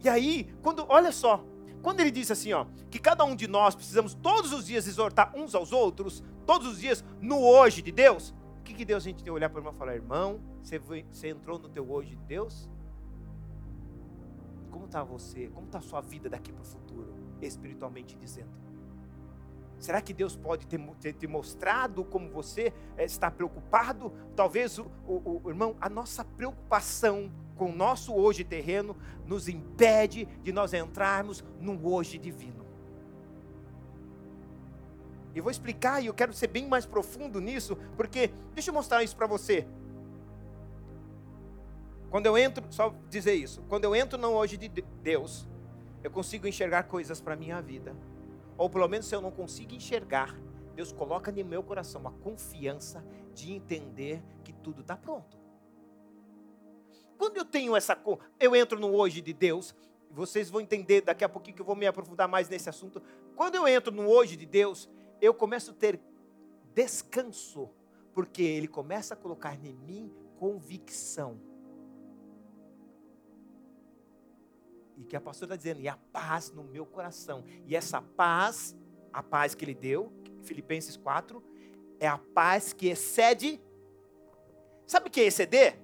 [0.03, 1.45] E aí, quando, olha só,
[1.83, 5.37] quando ele diz assim, ó, que cada um de nós precisamos todos os dias exortar
[5.37, 9.05] uns aos outros, todos os dias no hoje de Deus, o que, que Deus a
[9.05, 11.87] gente tem que olhar para o irmão e falar, irmão, você, você entrou no teu
[11.91, 12.67] hoje de Deus?
[14.75, 15.47] Como está você?
[15.55, 18.51] Como está a sua vida daqui para o futuro, espiritualmente dizendo?
[19.79, 24.13] Será que Deus pode ter, ter, ter mostrado como você é, está preocupado?
[24.35, 30.25] Talvez, o, o, o, irmão, a nossa preocupação com o nosso hoje terreno nos impede
[30.43, 32.67] de nós entrarmos no hoje divino.
[35.37, 39.05] E vou explicar, e eu quero ser bem mais profundo nisso, porque deixa eu mostrar
[39.05, 39.69] isso para você.
[42.15, 45.49] Quando eu entro, só dizer isso, quando eu entro no hoje de Deus,
[46.01, 47.93] eu consigo enxergar coisas para a minha vida
[48.57, 50.33] ou pelo menos se eu não consigo enxergar,
[50.77, 55.37] Deus coloca no meu coração a confiança de entender que tudo está pronto.
[57.19, 58.01] Quando eu tenho essa,
[58.39, 59.75] eu entro no hoje de Deus,
[60.09, 63.03] vocês vão entender daqui a pouquinho que eu vou me aprofundar mais nesse assunto.
[63.35, 64.89] Quando eu entro no hoje de Deus,
[65.21, 66.01] eu começo a ter
[66.73, 67.71] descanso,
[68.13, 71.53] porque Ele começa a colocar em mim convicção
[74.97, 77.45] E que a pastora está dizendo, e a paz no meu coração.
[77.67, 78.77] E essa paz,
[79.13, 81.43] a paz que ele deu, Filipenses 4,
[81.99, 83.61] é a paz que excede.
[84.87, 85.79] Sabe o que é exceder?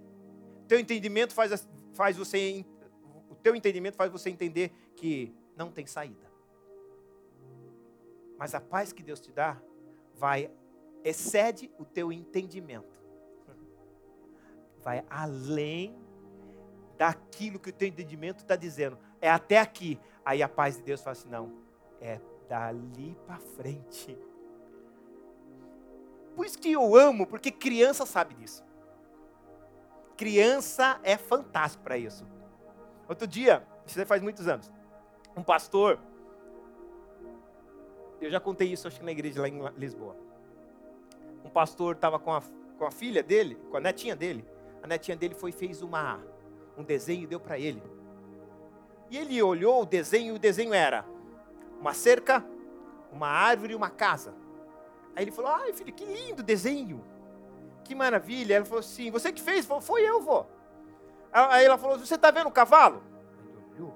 [0.68, 2.64] Teu entendimento faz, faz você.
[3.28, 6.30] O teu entendimento faz você entender que não tem saída.
[8.38, 9.60] Mas a paz que Deus te dá
[10.14, 10.50] vai
[11.04, 12.98] excede o teu entendimento.
[14.82, 15.98] Vai além
[17.00, 18.98] daquilo que o teu entendimento está dizendo.
[19.22, 19.98] É até aqui.
[20.22, 21.50] Aí a paz de Deus fala assim: não,
[21.98, 24.18] é dali para frente.
[26.36, 28.62] Por isso que eu amo, porque criança sabe disso.
[30.14, 32.26] Criança é fantástico para isso.
[33.08, 34.70] Outro dia, isso faz muitos anos,
[35.34, 35.98] um pastor,
[38.20, 40.14] eu já contei isso acho que na igreja lá em Lisboa.
[41.42, 42.42] Um pastor estava com a,
[42.78, 44.44] com a filha dele, com a netinha dele.
[44.82, 46.22] A netinha dele foi fez uma
[46.80, 47.82] um desenho e deu para ele.
[49.10, 51.04] E ele olhou o desenho e o desenho era
[51.80, 52.44] uma cerca,
[53.12, 54.34] uma árvore e uma casa.
[55.14, 57.04] Aí ele falou: Ai, filho, que lindo desenho.
[57.84, 58.54] Que maravilha.
[58.54, 59.66] Ela falou assim: Você que fez?
[59.66, 60.46] Falou, Foi eu, vô.
[61.32, 63.02] Aí ela falou: Você está vendo o cavalo?
[63.38, 63.94] Ele olhou.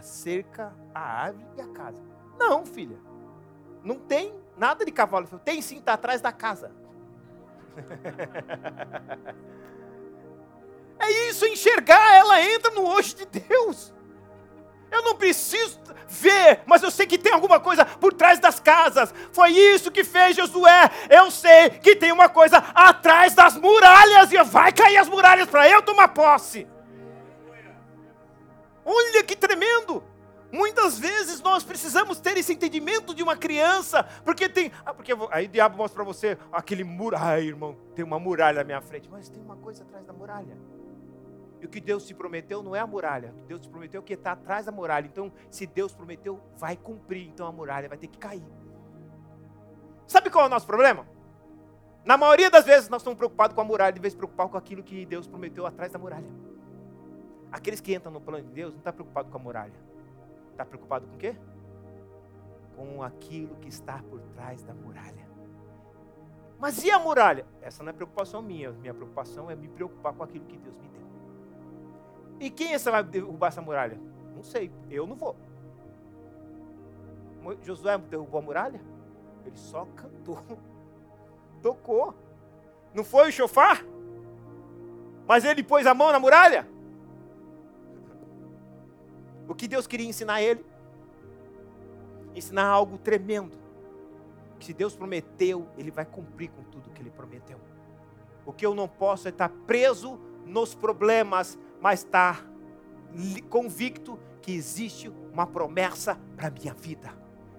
[0.00, 2.02] cerca, a árvore e a casa.
[2.38, 2.98] Não, filha.
[3.82, 5.26] Não tem nada de cavalo.
[5.44, 6.70] Tem sim, está atrás da casa.
[10.98, 13.92] É isso, enxergar, ela entra no hoje de Deus.
[14.90, 19.12] Eu não preciso ver, mas eu sei que tem alguma coisa por trás das casas.
[19.32, 20.90] Foi isso que fez Josué.
[21.10, 25.68] Eu sei que tem uma coisa atrás das muralhas e vai cair as muralhas para
[25.68, 26.66] eu tomar posse.
[28.84, 30.02] Olha que tremendo!
[30.52, 34.70] Muitas vezes nós precisamos ter esse entendimento de uma criança, porque tem.
[34.86, 37.16] Ah, porque aí o diabo mostra para você aquele muro.
[37.18, 39.08] Ai, irmão, tem uma muralha na minha frente.
[39.10, 40.56] Mas tem uma coisa atrás da muralha.
[41.64, 43.32] E o que Deus te prometeu não é a muralha.
[43.34, 45.06] O que Deus te prometeu é o que está atrás da muralha.
[45.06, 47.26] Então, se Deus prometeu, vai cumprir.
[47.26, 48.44] Então a muralha vai ter que cair.
[50.06, 51.06] Sabe qual é o nosso problema?
[52.04, 54.58] Na maioria das vezes nós estamos preocupados com a muralha, de vez de preocupar com
[54.58, 56.28] aquilo que Deus prometeu atrás da muralha.
[57.50, 59.72] Aqueles que entram no plano de Deus não estão tá preocupados com a muralha.
[60.50, 61.34] Está preocupado com o quê?
[62.76, 65.26] Com aquilo que está por trás da muralha.
[66.58, 67.46] Mas e a muralha?
[67.62, 68.70] Essa não é preocupação minha.
[68.70, 71.03] Minha preocupação é me preocupar com aquilo que Deus me deu.
[72.40, 73.98] E quem é essa vai derrubar essa muralha?
[74.34, 75.36] Não sei, eu não vou.
[77.62, 78.80] Josué derrubou a muralha?
[79.44, 80.38] Ele só cantou,
[81.62, 82.14] tocou.
[82.94, 83.84] Não foi o chofar?
[85.26, 86.68] Mas ele pôs a mão na muralha?
[89.48, 90.64] O que Deus queria ensinar a ele?
[92.34, 93.56] Ensinar algo tremendo.
[94.58, 97.58] Que se Deus prometeu, Ele vai cumprir com tudo que Ele prometeu.
[98.46, 102.42] O que eu não posso é estar preso nos problemas, mas estar
[103.50, 107.12] convicto que existe uma promessa para a minha vida.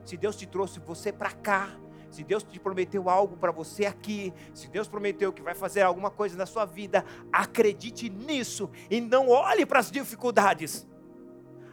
[0.04, 1.70] Se Deus te trouxe você para cá,
[2.10, 6.10] se Deus te prometeu algo para você aqui, se Deus prometeu que vai fazer alguma
[6.10, 10.88] coisa na sua vida, acredite nisso e não olhe para as dificuldades.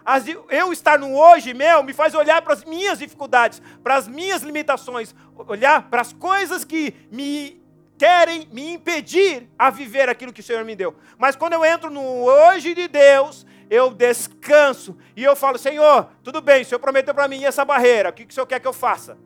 [0.05, 4.07] As, eu estar no hoje meu me faz olhar para as minhas dificuldades, para as
[4.07, 5.15] minhas limitações,
[5.49, 7.62] olhar para as coisas que me
[8.03, 10.93] querem me impedir a viver aquilo que o Senhor me deu.
[11.17, 16.43] Mas quando eu entro no hoje de Deus, eu descanso e eu falo: Senhor, tudo
[16.43, 18.73] bem, o Senhor prometeu para mim essa barreira, o que o Senhor quer que eu
[18.73, 19.17] faça?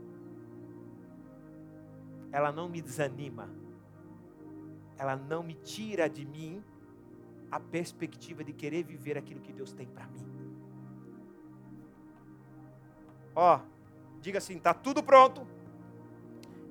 [2.31, 3.49] Ela não me desanima,
[4.99, 6.63] ela não me tira de mim
[7.51, 10.27] a perspectiva de querer viver aquilo que Deus tem para mim.
[13.35, 13.59] Ó,
[14.21, 15.47] diga assim: está tudo pronto.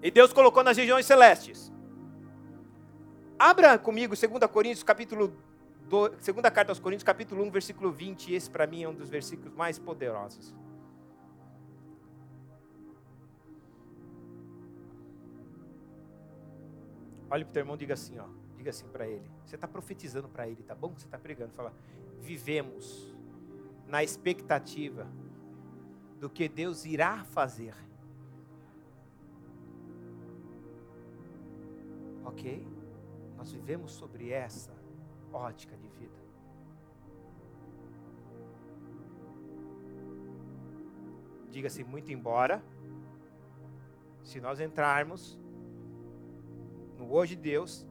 [0.03, 1.73] E Deus colocou nas regiões celestes
[3.37, 5.35] Abra comigo 2 Coríntios, capítulo
[5.89, 8.33] 2, segunda carta aos Coríntios, capítulo 1, versículo 20.
[8.33, 10.55] Esse para mim é um dos versículos mais poderosos.
[17.29, 18.25] Olhe para o teu irmão e diga assim, ó.
[18.55, 19.29] Diga assim para ele.
[19.45, 20.93] Você está profetizando para ele, tá bom?
[20.95, 21.51] Você está pregando.
[21.51, 21.73] Fala,
[22.21, 23.13] vivemos
[23.85, 25.05] na expectativa
[26.21, 27.75] do que Deus irá fazer.
[32.23, 32.74] Ok?
[33.45, 34.71] Nós vivemos sobre essa
[35.31, 36.17] ótica de vida.
[41.51, 42.63] Diga-se muito embora,
[44.23, 45.37] se nós entrarmos
[46.97, 47.85] no hoje de Deus,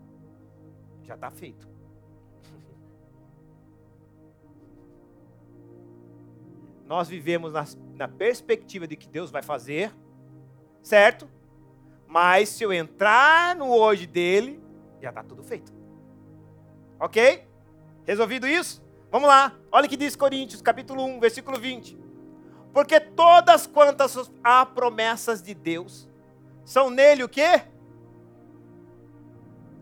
[1.04, 1.68] já está feito.
[6.84, 7.64] Nós vivemos na,
[7.94, 9.94] na perspectiva de que Deus vai fazer,
[10.82, 11.30] certo?
[12.08, 14.63] Mas se eu entrar no hoje dele,
[15.04, 15.72] já está tudo feito.
[16.98, 17.46] Ok?
[18.06, 18.82] Resolvido isso?
[19.10, 19.54] Vamos lá.
[19.70, 21.98] Olha o que diz Coríntios, capítulo 1, versículo 20.
[22.72, 26.08] Porque todas quantas há promessas de Deus,
[26.64, 27.62] são nele o quê?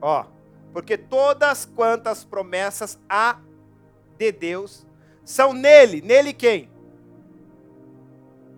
[0.01, 0.27] Ó,
[0.73, 3.39] porque todas quantas promessas há
[4.19, 4.85] de Deus,
[5.25, 6.03] são nele.
[6.03, 6.69] Nele quem?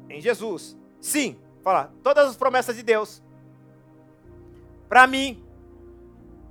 [0.09, 0.77] Em Jesus.
[0.99, 3.23] Sim, fala, todas as promessas de Deus.
[4.89, 5.44] Para mim,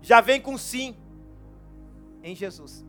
[0.04, 0.96] já vem com sim
[2.22, 2.86] em Jesus.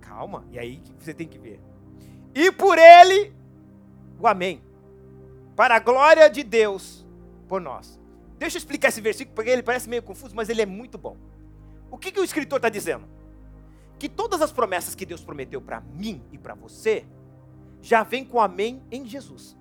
[0.00, 1.60] Calma, e aí você tem que ver.
[2.32, 3.34] E por ele,
[4.18, 4.62] o amém.
[5.56, 7.04] Para a glória de Deus
[7.48, 8.00] por nós.
[8.38, 11.16] Deixa eu explicar esse versículo, porque ele parece meio confuso, mas ele é muito bom.
[11.90, 13.06] O que, que o escritor está dizendo?
[13.98, 17.04] Que todas as promessas que Deus prometeu para mim e para você,
[17.80, 19.56] já vem com amém em Jesus.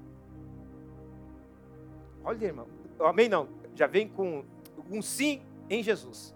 [2.24, 2.68] Olha, irmão,
[3.06, 4.43] amém não, já vem com
[4.89, 6.36] um sim em Jesus.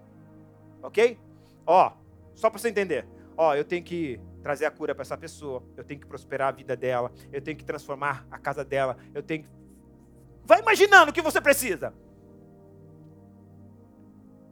[0.82, 1.20] Ok?
[1.66, 1.92] Ó,
[2.34, 3.08] só para você entender.
[3.38, 6.52] Ó, eu tenho que trazer a cura para essa pessoa, eu tenho que prosperar a
[6.52, 9.50] vida dela, eu tenho que transformar a casa dela, eu tenho que...
[10.44, 11.94] Vai imaginando o que você precisa.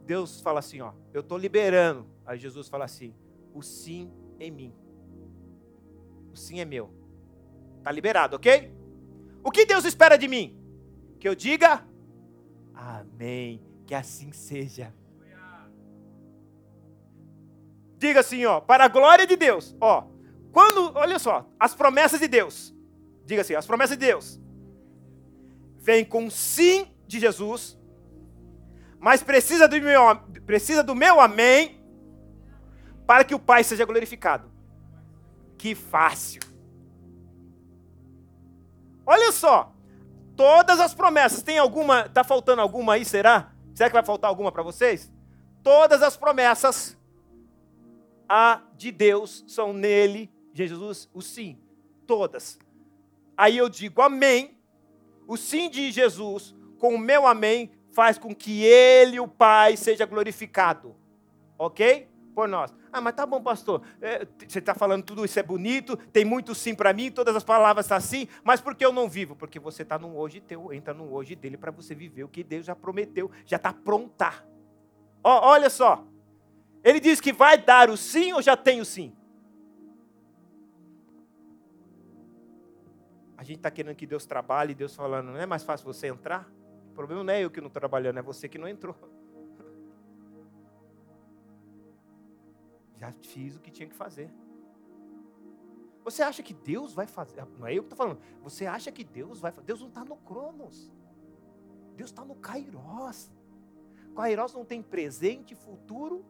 [0.04, 2.06] Deus fala assim, ó, eu estou liberando.
[2.26, 3.14] Aí Jesus fala assim,
[3.54, 4.74] o sim em mim.
[6.32, 6.92] O sim é meu.
[7.82, 8.74] Tá liberado, ok?
[9.42, 10.58] O que Deus espera de mim?
[11.20, 11.86] Que eu diga
[12.74, 13.62] amém.
[13.86, 14.92] Que assim seja.
[17.98, 19.74] Diga assim, ó, para a glória de Deus.
[19.80, 20.08] Ó,
[20.52, 22.74] quando, olha só, as promessas de Deus.
[23.24, 24.40] Diga assim, as promessas de Deus.
[25.78, 27.78] Vem com sim de Jesus,
[28.98, 30.16] mas precisa do meu,
[30.46, 31.82] precisa do meu amém
[33.06, 34.50] para que o Pai seja glorificado.
[35.58, 36.40] Que fácil.
[39.06, 39.73] Olha só,
[40.36, 43.52] todas as promessas, tem alguma, tá faltando alguma aí, será?
[43.74, 45.12] Será que vai faltar alguma para vocês?
[45.62, 46.96] Todas as promessas
[48.28, 51.58] a de Deus são nele, Jesus, o sim,
[52.06, 52.58] todas.
[53.36, 54.56] Aí eu digo amém.
[55.26, 60.04] O sim de Jesus com o meu amém faz com que ele, o Pai, seja
[60.04, 60.94] glorificado.
[61.58, 62.08] OK?
[62.34, 62.72] Por nós.
[62.94, 63.82] Ah, mas tá bom, pastor.
[64.00, 67.42] É, você está falando tudo isso é bonito, tem muito sim para mim, todas as
[67.42, 69.34] palavras estão tá assim, mas por que eu não vivo?
[69.34, 72.44] Porque você está no hoje teu, entra no hoje dele para você viver o que
[72.44, 74.32] Deus já prometeu, já está pronta.
[75.24, 76.06] Olha só.
[76.84, 79.12] Ele diz que vai dar o sim ou já tem o sim?
[83.36, 86.48] A gente está querendo que Deus trabalhe, Deus falando, não é mais fácil você entrar?
[86.92, 88.94] O problema não é eu que não estou trabalhando, é você que não entrou.
[93.04, 94.30] Já fiz o que tinha que fazer.
[96.04, 97.44] Você acha que Deus vai fazer?
[97.58, 98.20] Não é eu que estou falando.
[98.42, 99.66] Você acha que Deus vai fazer?
[99.66, 100.90] Deus não está no Cronos.
[101.96, 103.30] Deus está no Kairos.
[104.14, 106.24] Kairos não tem presente, futuro,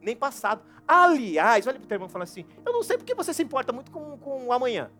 [0.00, 0.62] nem passado.
[0.86, 3.42] Aliás, olha para o teu irmão e fala assim: Eu não sei porque você se
[3.42, 4.90] importa muito com, com o amanhã.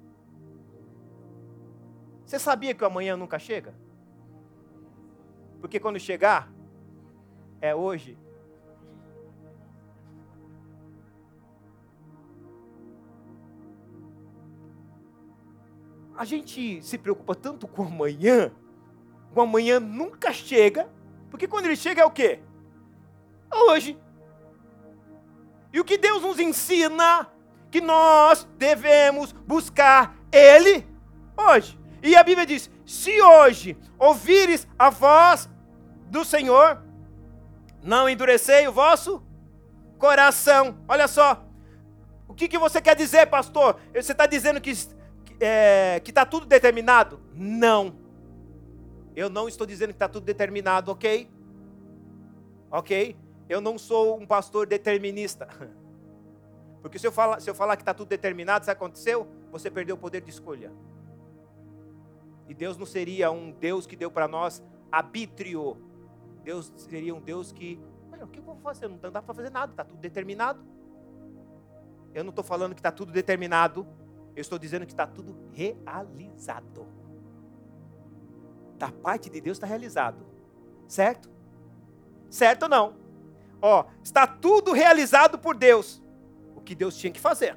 [2.24, 3.74] Você sabia que o amanhã nunca chega?
[5.60, 6.50] Porque quando chegar,
[7.60, 8.16] é hoje
[16.20, 18.52] a gente se preocupa tanto com amanhã,
[19.34, 20.86] o amanhã nunca chega,
[21.30, 22.40] porque quando ele chega é o quê?
[23.50, 23.98] É hoje.
[25.72, 27.26] E o que Deus nos ensina
[27.70, 30.86] que nós devemos buscar Ele
[31.34, 31.80] hoje.
[32.02, 35.48] E a Bíblia diz: se hoje ouvires a voz
[36.10, 36.82] do Senhor,
[37.82, 39.22] não endurecei o vosso
[39.98, 40.84] coração.
[40.86, 41.42] Olha só.
[42.28, 43.80] O que, que você quer dizer, pastor?
[43.94, 44.70] Você está dizendo que
[45.40, 47.18] é, que está tudo determinado?
[47.34, 47.94] Não.
[49.16, 51.28] Eu não estou dizendo que está tudo determinado, ok?
[52.70, 53.16] Ok?
[53.48, 55.48] Eu não sou um pastor determinista.
[56.82, 59.26] Porque se eu falar, se eu falar que está tudo determinado, que aconteceu?
[59.50, 60.72] Você perdeu o poder de escolha.
[62.48, 65.76] E Deus não seria um Deus que deu para nós arbítrio.
[66.42, 67.78] Deus seria um Deus que,
[68.22, 68.88] o que eu vou fazer?
[68.88, 70.60] Não dá para fazer nada, está tudo determinado.
[72.14, 73.86] Eu não estou falando que está tudo determinado
[74.34, 76.86] eu estou dizendo que está tudo realizado.
[78.78, 80.24] Da parte de Deus está realizado.
[80.88, 81.30] Certo?
[82.30, 82.94] Certo ou não?
[83.60, 86.02] Ó, está tudo realizado por Deus.
[86.54, 87.56] O que Deus tinha que fazer.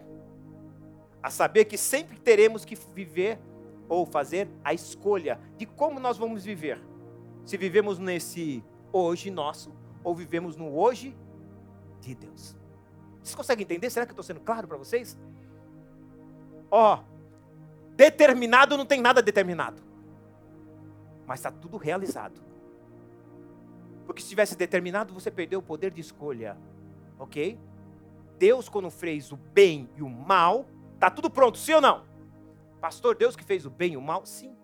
[1.21, 3.39] A saber que sempre teremos que viver
[3.87, 6.81] ou fazer a escolha de como nós vamos viver.
[7.45, 9.71] Se vivemos nesse hoje nosso
[10.03, 11.15] ou vivemos no hoje
[12.01, 12.55] de Deus.
[13.21, 13.89] Vocês conseguem entender?
[13.89, 15.17] Será que eu estou sendo claro para vocês?
[16.75, 17.03] Ó,
[17.95, 19.79] determinado não tem nada determinado.
[21.23, 22.41] Mas está tudo realizado.
[24.07, 26.57] Porque se tivesse determinado, você perdeu o poder de escolha.
[27.19, 27.59] Ok?
[28.39, 30.65] Deus, quando fez o bem e o mal,
[30.95, 32.05] está tudo pronto, sim ou não?
[32.81, 34.25] Pastor, Deus que fez o bem e o mal?
[34.25, 34.57] Sim.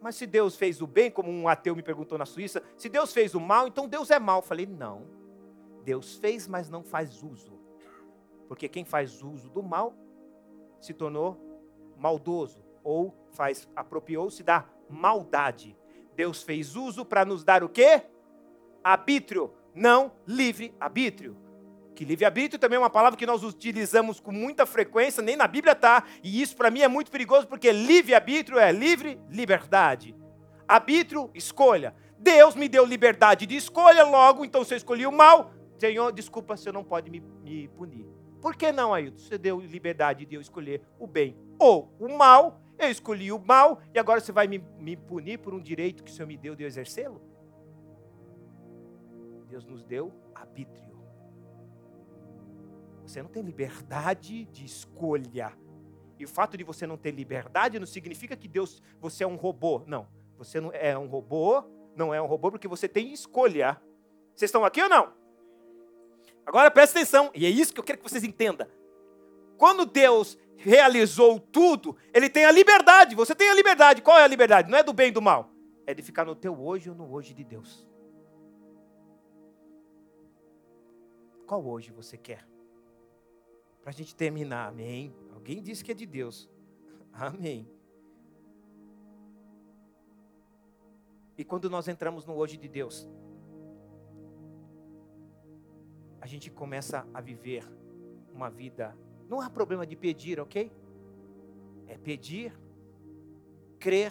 [0.00, 3.12] Mas se Deus fez o bem, como um ateu me perguntou na Suíça, se Deus
[3.12, 4.40] fez o mal, então Deus é mal.
[4.40, 5.02] Falei, não.
[5.84, 7.63] Deus fez, mas não faz uso.
[8.48, 9.94] Porque quem faz uso do mal
[10.80, 11.38] se tornou
[11.96, 15.76] maldoso ou faz apropriou-se da maldade.
[16.14, 18.02] Deus fez uso para nos dar o quê?
[18.82, 21.36] Arbítrio, não livre arbítrio.
[21.94, 25.46] Que livre arbítrio também é uma palavra que nós utilizamos com muita frequência, nem na
[25.46, 30.14] Bíblia está, e isso para mim é muito perigoso porque livre arbítrio é livre liberdade.
[30.66, 31.94] Arbítrio, escolha.
[32.18, 36.56] Deus me deu liberdade de escolha, logo, então se eu escolhi o mal, Senhor, desculpa,
[36.56, 38.06] você não pode me, me punir.
[38.44, 39.16] Por que não, Ailton?
[39.16, 42.60] Você deu liberdade de eu escolher o bem ou o mal.
[42.78, 46.10] Eu escolhi o mal e agora você vai me, me punir por um direito que
[46.10, 47.22] o Senhor me deu de eu exercê-lo?
[49.48, 50.94] Deus nos deu arbítrio.
[53.06, 55.56] Você não tem liberdade de escolha.
[56.18, 59.36] E o fato de você não ter liberdade não significa que Deus, você é um
[59.36, 59.82] robô.
[59.86, 61.64] Não, você não é um robô,
[61.96, 63.80] não é um robô porque você tem escolha.
[64.34, 65.23] Vocês estão aqui ou não?
[66.46, 68.66] Agora presta atenção, e é isso que eu quero que vocês entendam.
[69.56, 73.14] Quando Deus realizou tudo, ele tem a liberdade.
[73.14, 74.02] Você tem a liberdade.
[74.02, 74.70] Qual é a liberdade?
[74.70, 75.50] Não é do bem e do mal.
[75.86, 77.86] É de ficar no teu hoje ou no hoje de Deus.
[81.46, 82.46] Qual hoje você quer?
[83.82, 85.14] Para a gente terminar, amém.
[85.34, 86.48] Alguém disse que é de Deus.
[87.12, 87.68] Amém.
[91.36, 93.06] E quando nós entramos no hoje de Deus,
[96.24, 97.70] a gente começa a viver
[98.32, 98.96] uma vida.
[99.28, 100.72] Não há problema de pedir, ok?
[101.86, 102.58] É pedir,
[103.78, 104.10] crer,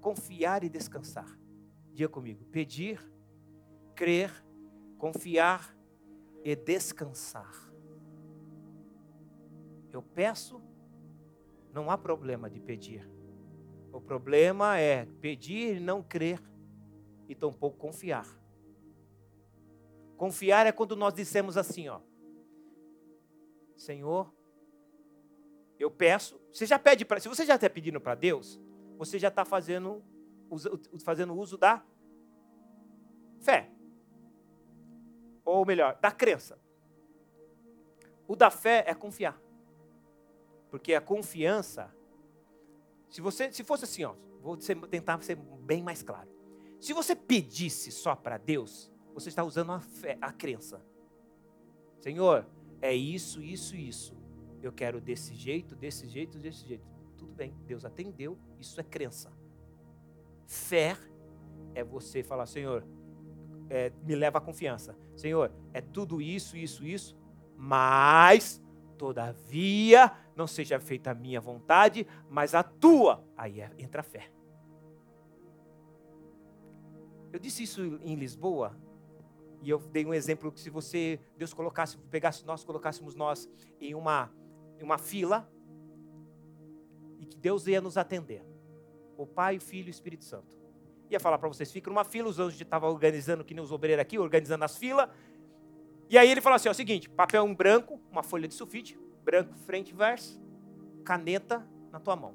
[0.00, 1.28] confiar e descansar.
[1.92, 2.98] Diga comigo: pedir,
[3.94, 4.30] crer,
[4.96, 5.76] confiar
[6.42, 7.52] e descansar.
[9.92, 10.62] Eu peço,
[11.70, 13.06] não há problema de pedir.
[13.92, 16.40] O problema é pedir e não crer
[17.28, 18.26] e tampouco confiar.
[20.16, 22.00] Confiar é quando nós dissemos assim, ó.
[23.76, 24.32] Senhor,
[25.78, 26.40] eu peço.
[26.52, 27.20] Você já pede para.
[27.20, 28.60] Se você já está pedindo para Deus,
[28.96, 30.02] você já está fazendo,
[31.04, 31.84] fazendo uso da
[33.40, 33.70] fé.
[35.44, 36.58] Ou melhor, da crença.
[38.26, 39.40] O da fé é confiar.
[40.70, 41.94] Porque a confiança
[43.16, 46.28] se você, se fosse assim, ó, vou tentar ser bem mais claro.
[46.80, 50.80] Se você pedisse só para Deus, você está usando a fé, a crença.
[52.00, 52.46] Senhor,
[52.80, 54.14] é isso, isso, isso.
[54.62, 56.86] Eu quero desse jeito, desse jeito, desse jeito.
[57.16, 59.32] Tudo bem, Deus atendeu, isso é crença.
[60.46, 60.96] Fé
[61.74, 62.86] é você falar, Senhor,
[63.70, 64.94] é, me leva à confiança.
[65.16, 67.16] Senhor, é tudo isso, isso, isso,
[67.56, 68.62] mas
[68.96, 73.22] Todavia, não seja feita a minha vontade, mas a tua.
[73.36, 74.30] Aí é, entra a fé.
[77.32, 78.74] Eu disse isso em Lisboa,
[79.62, 83.48] e eu dei um exemplo que se você, Deus colocasse, pegasse nós, colocássemos nós
[83.80, 84.30] em uma,
[84.78, 85.50] em uma fila,
[87.18, 88.44] e que Deus ia nos atender.
[89.16, 90.56] O Pai, o Filho e o Espírito Santo.
[91.10, 94.02] Ia falar para vocês, fica numa fila, os anjos estavam organizando, que nem os obreiros
[94.02, 95.08] aqui, organizando as filas,
[96.08, 98.98] e aí ele falou assim: é o seguinte, papel em branco, uma folha de sulfite,
[99.24, 100.40] branco, frente e verso,
[101.04, 102.34] caneta na tua mão.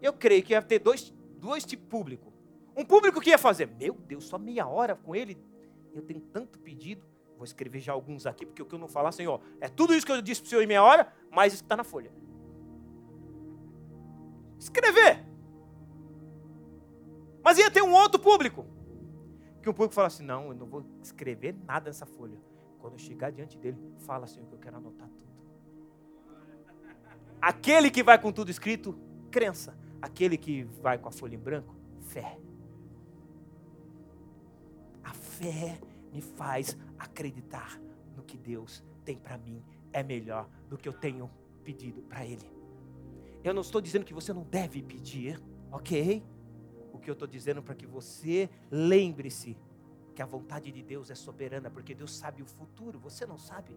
[0.00, 2.32] Eu creio que ia ter dois, dois tipos de público.
[2.76, 5.38] Um público que ia fazer, meu Deus, só meia hora com ele,
[5.94, 7.04] eu tenho tanto pedido.
[7.36, 10.06] Vou escrever já alguns aqui, porque o que eu não falar, Senhor, é tudo isso
[10.06, 12.12] que eu disse para o Senhor em meia hora, mas isso está na folha.
[14.58, 15.24] Escrever.
[17.42, 18.64] Mas ia ter um outro público.
[19.60, 22.38] Que o público fala assim: não, eu não vou escrever nada nessa folha.
[22.78, 25.32] Quando eu chegar diante dele, fala, Senhor, que eu quero anotar tudo.
[27.40, 28.96] Aquele que vai com tudo escrito,
[29.30, 29.76] crença.
[30.00, 32.38] Aquele que vai com a folha em branco, fé.
[35.32, 35.78] Fé
[36.12, 37.80] me faz acreditar
[38.14, 39.62] no que Deus tem para mim
[39.92, 41.30] é melhor do que eu tenho
[41.64, 42.50] pedido para Ele.
[43.42, 46.22] Eu não estou dizendo que você não deve pedir, ok?
[46.92, 49.56] O que eu estou dizendo para que você lembre-se
[50.14, 53.74] que a vontade de Deus é soberana, porque Deus sabe o futuro, você não sabe.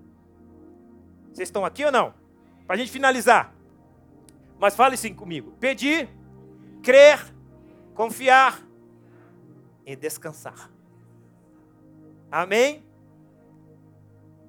[1.32, 2.14] Vocês estão aqui ou não?
[2.68, 3.56] Para a gente finalizar.
[4.60, 6.10] Mas fale sim comigo: pedir,
[6.84, 7.34] crer,
[7.94, 8.62] confiar
[9.86, 10.75] e descansar.
[12.36, 12.86] Amém?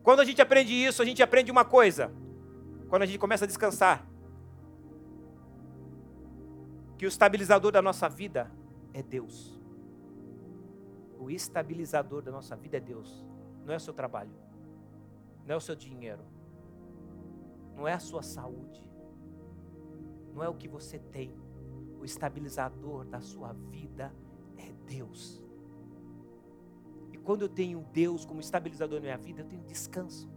[0.02, 2.12] Quando a gente aprende isso, a gente aprende uma coisa.
[2.88, 4.04] Quando a gente começa a descansar,
[6.98, 8.50] que o estabilizador da nossa vida
[8.92, 9.56] é Deus.
[11.16, 13.24] O estabilizador da nossa vida é Deus,
[13.64, 14.34] não é o seu trabalho,
[15.46, 16.24] não é o seu dinheiro,
[17.76, 18.82] não é a sua saúde,
[20.34, 21.32] não é o que você tem.
[22.00, 24.12] O estabilizador da sua vida
[24.58, 25.45] é Deus.
[27.26, 30.30] Quando eu tenho Deus como estabilizador na minha vida, eu tenho descanso.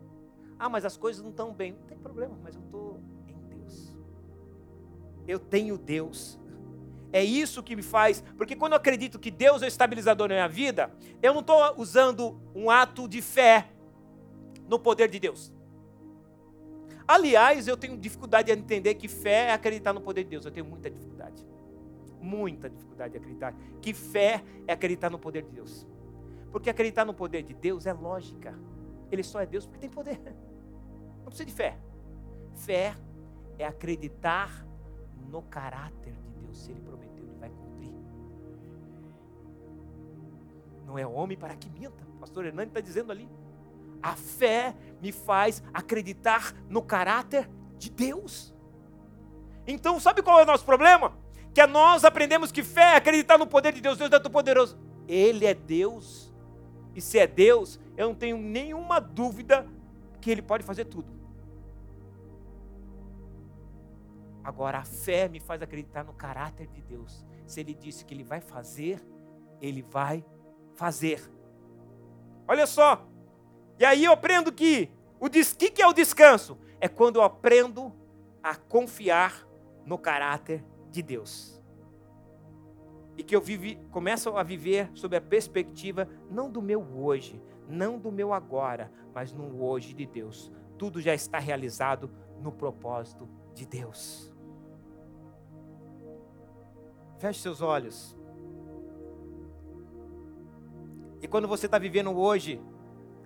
[0.57, 1.73] Ah, mas as coisas não estão bem.
[1.73, 3.95] Não tem problema, mas eu estou em Deus.
[5.27, 6.39] Eu tenho Deus.
[7.13, 10.33] É isso que me faz, porque quando eu acredito que Deus é o estabilizador na
[10.33, 13.69] minha vida, eu não estou usando um ato de fé
[14.67, 15.53] no poder de Deus.
[17.07, 20.43] Aliás, eu tenho dificuldade de entender que fé é acreditar no poder de Deus.
[20.43, 21.45] Eu tenho muita dificuldade.
[22.19, 25.87] Muita dificuldade de acreditar que fé é acreditar no poder de Deus.
[26.51, 28.57] Porque acreditar no poder de Deus é lógica.
[29.11, 30.19] Ele só é Deus porque tem poder.
[31.19, 31.77] Não precisa de fé.
[32.53, 32.95] Fé
[33.57, 34.65] é acreditar
[35.29, 36.57] no caráter de Deus.
[36.57, 37.93] Se Ele prometeu, Ele vai cumprir.
[40.85, 42.03] Não é homem para que minta.
[42.15, 43.29] O pastor Hernani está dizendo ali.
[44.01, 48.53] A fé me faz acreditar no caráter de Deus.
[49.67, 51.13] Então, sabe qual é o nosso problema?
[51.53, 53.97] Que nós aprendemos que fé é acreditar no poder de Deus.
[53.97, 54.79] Deus é tão poderoso.
[55.07, 56.28] Ele é Deus.
[56.95, 59.67] E se é Deus, eu não tenho nenhuma dúvida
[60.19, 61.11] que Ele pode fazer tudo.
[64.43, 67.25] Agora, a fé me faz acreditar no caráter de Deus.
[67.45, 68.99] Se Ele disse que Ele vai fazer,
[69.61, 70.25] Ele vai
[70.73, 71.21] fazer.
[72.47, 73.07] Olha só.
[73.77, 76.57] E aí eu aprendo que o que, que é o descanso?
[76.79, 77.93] É quando eu aprendo
[78.41, 79.45] a confiar
[79.85, 81.58] no caráter de Deus.
[83.19, 87.99] E que eu vive, começo a viver sob a perspectiva não do meu hoje, não
[87.99, 90.49] do meu agora, mas no hoje de Deus.
[90.77, 92.09] Tudo já está realizado
[92.41, 94.33] no propósito de Deus.
[97.17, 98.17] Feche seus olhos.
[101.21, 102.61] E quando você está vivendo hoje,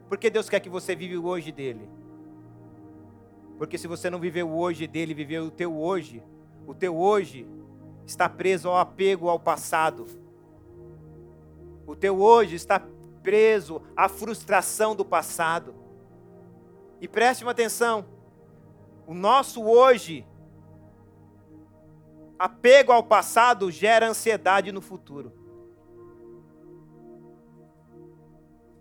[0.09, 1.87] por que Deus quer que você vive o hoje dele?
[3.59, 6.23] Porque se você não viveu o hoje dele, viveu o teu hoje,
[6.65, 7.47] o teu hoje
[8.05, 10.07] está preso ao apego ao passado.
[11.85, 12.81] O teu hoje está
[13.21, 15.73] preso à frustração do passado.
[16.99, 18.05] E preste uma atenção,
[19.05, 20.25] o nosso hoje,
[22.39, 25.33] apego ao passado, gera ansiedade no futuro.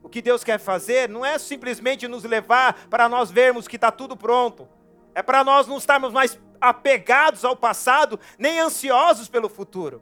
[0.03, 3.91] O que Deus quer fazer não é simplesmente nos levar para nós vermos que está
[3.91, 4.69] tudo pronto,
[5.15, 10.01] é para nós não estarmos mais apegados ao passado, nem ansiosos pelo futuro.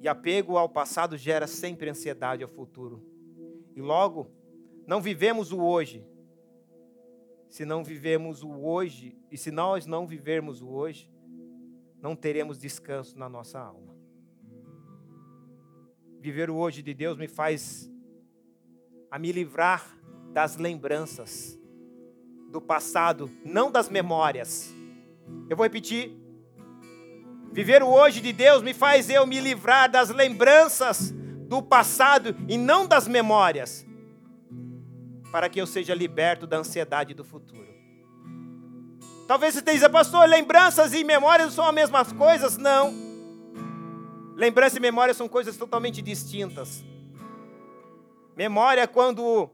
[0.00, 3.04] E apego ao passado gera sempre ansiedade ao futuro.
[3.74, 4.30] E logo,
[4.86, 6.06] não vivemos o hoje.
[7.48, 11.10] Se não vivemos o hoje, e se nós não vivermos o hoje,
[12.00, 13.96] não teremos descanso na nossa alma.
[16.20, 17.90] Viver o hoje de Deus me faz
[19.10, 19.98] a me livrar
[20.32, 21.60] das lembranças
[22.52, 24.72] do passado, não das memórias.
[25.48, 26.12] Eu vou repetir.
[27.50, 31.10] Viver o hoje de Deus me faz eu me livrar das lembranças
[31.48, 33.86] do passado e não das memórias,
[35.30, 37.72] para que eu seja liberto da ansiedade do futuro.
[39.26, 42.56] Talvez você esteja, pastor, lembranças e memórias são as mesmas coisas?
[42.58, 42.92] Não.
[44.36, 46.84] Lembrança e memória são coisas totalmente distintas.
[48.36, 49.50] Memória é quando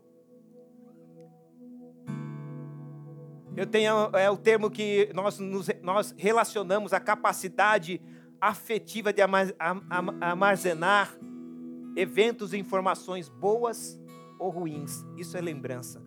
[3.58, 8.00] eu tenho é o termo que nós, nos, nós relacionamos a capacidade
[8.40, 9.20] afetiva de
[10.20, 11.12] armazenar
[11.96, 14.00] eventos e informações boas
[14.38, 15.04] ou ruins.
[15.16, 16.00] Isso é lembrança.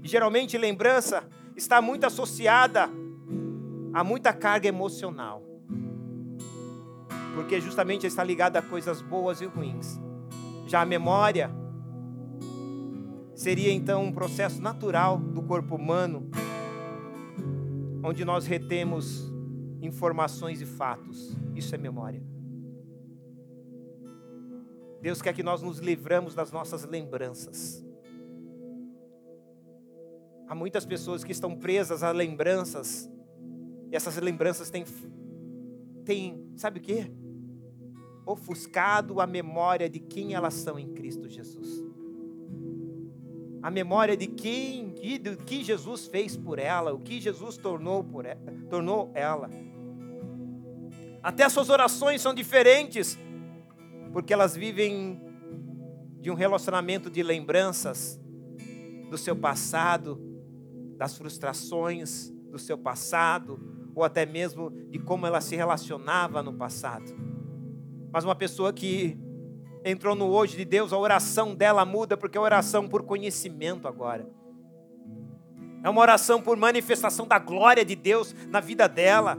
[0.00, 2.88] E geralmente lembrança está muito associada
[3.92, 5.42] a muita carga emocional.
[7.34, 10.00] Porque justamente está ligada a coisas boas e ruins.
[10.68, 11.50] Já a memória
[13.36, 16.30] seria então um processo natural do corpo humano,
[18.02, 19.30] onde nós retemos
[19.82, 21.36] informações e fatos.
[21.54, 22.22] Isso é memória.
[25.02, 27.84] Deus quer que nós nos livramos das nossas lembranças.
[30.48, 33.10] Há muitas pessoas que estão presas a lembranças,
[33.90, 34.84] e essas lembranças têm,
[36.04, 37.12] têm sabe o que?
[38.24, 41.55] Ofuscado a memória de quem elas são em Cristo Jesus
[43.66, 48.24] a memória de quem, do que Jesus fez por ela, o que Jesus tornou, por
[48.24, 48.38] ela,
[48.70, 49.50] tornou ela.
[51.20, 53.18] Até as suas orações são diferentes,
[54.12, 55.20] porque elas vivem
[56.20, 58.20] de um relacionamento de lembranças
[59.10, 60.16] do seu passado,
[60.96, 63.58] das frustrações do seu passado,
[63.96, 67.12] ou até mesmo de como ela se relacionava no passado.
[68.12, 69.18] Mas uma pessoa que
[69.86, 74.28] entrou no hoje de Deus, a oração dela muda, porque é oração por conhecimento agora.
[75.82, 79.38] É uma oração por manifestação da glória de Deus na vida dela.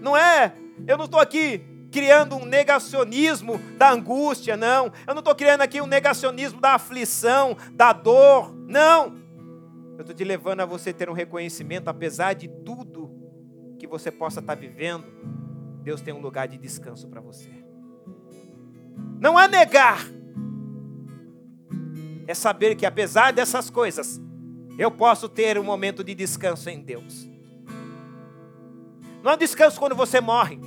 [0.00, 0.54] Não é,
[0.86, 1.60] eu não estou aqui
[1.90, 4.90] criando um negacionismo da angústia, não.
[5.06, 9.14] Eu não estou criando aqui um negacionismo da aflição, da dor, não.
[9.96, 13.14] Eu estou te levando a você ter um reconhecimento, apesar de tudo
[13.78, 15.04] que você possa estar vivendo,
[15.82, 17.65] Deus tem um lugar de descanso para você.
[19.18, 20.06] Não é negar,
[22.26, 24.20] é saber que apesar dessas coisas,
[24.78, 27.28] eu posso ter um momento de descanso em Deus.
[29.22, 30.58] Não é um descanso quando você morre,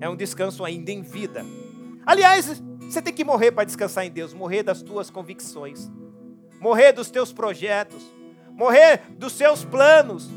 [0.00, 1.44] é um descanso ainda em vida.
[2.04, 5.90] Aliás, você tem que morrer para descansar em Deus, morrer das tuas convicções,
[6.60, 8.02] morrer dos teus projetos,
[8.52, 10.28] morrer dos seus planos,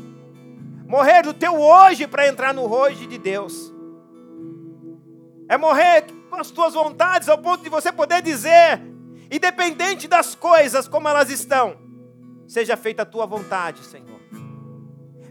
[0.86, 3.72] morrer do teu hoje para entrar no hoje de Deus.
[5.48, 6.06] É morrer
[6.40, 8.80] as tuas vontades, ao ponto de você poder dizer,
[9.30, 11.76] independente das coisas como elas estão,
[12.46, 14.18] seja feita a tua vontade, Senhor.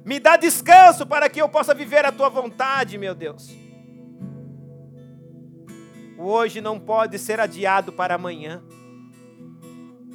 [0.05, 3.49] Me dá descanso para que eu possa viver a tua vontade, meu Deus.
[6.17, 8.63] O hoje não pode ser adiado para amanhã.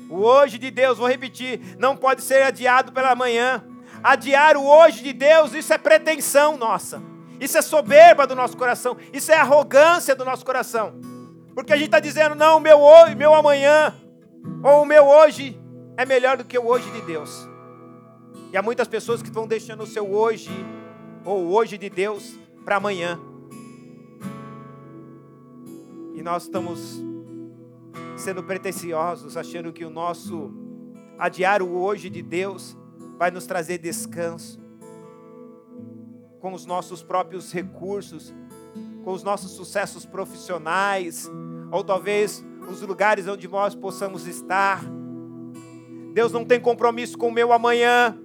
[0.09, 3.65] O hoje de Deus, vou repetir, não pode ser adiado para amanhã.
[4.03, 7.12] Adiar o hoje de Deus, isso é pretensão nossa.
[7.43, 8.97] Isso é soberba do nosso coração.
[9.13, 10.95] Isso é arrogância do nosso coração.
[11.57, 13.97] Porque a gente está dizendo, não, o meu hoje, meu amanhã,
[14.63, 15.61] ou o meu hoje
[15.97, 17.49] é melhor do que o hoje de Deus.
[18.53, 20.53] E há muitas pessoas que estão deixando o seu hoje,
[21.25, 22.33] ou o hoje de Deus,
[22.65, 23.19] para amanhã.
[26.15, 27.03] E nós estamos
[28.17, 30.55] sendo pretensiosos, achando que o nosso
[31.19, 32.77] adiar o hoje de Deus
[33.19, 34.62] vai nos trazer descanso
[36.43, 38.35] com os nossos próprios recursos,
[39.05, 41.31] com os nossos sucessos profissionais,
[41.71, 44.83] ou talvez os lugares onde nós possamos estar.
[46.13, 48.19] Deus não tem compromisso com o meu amanhã.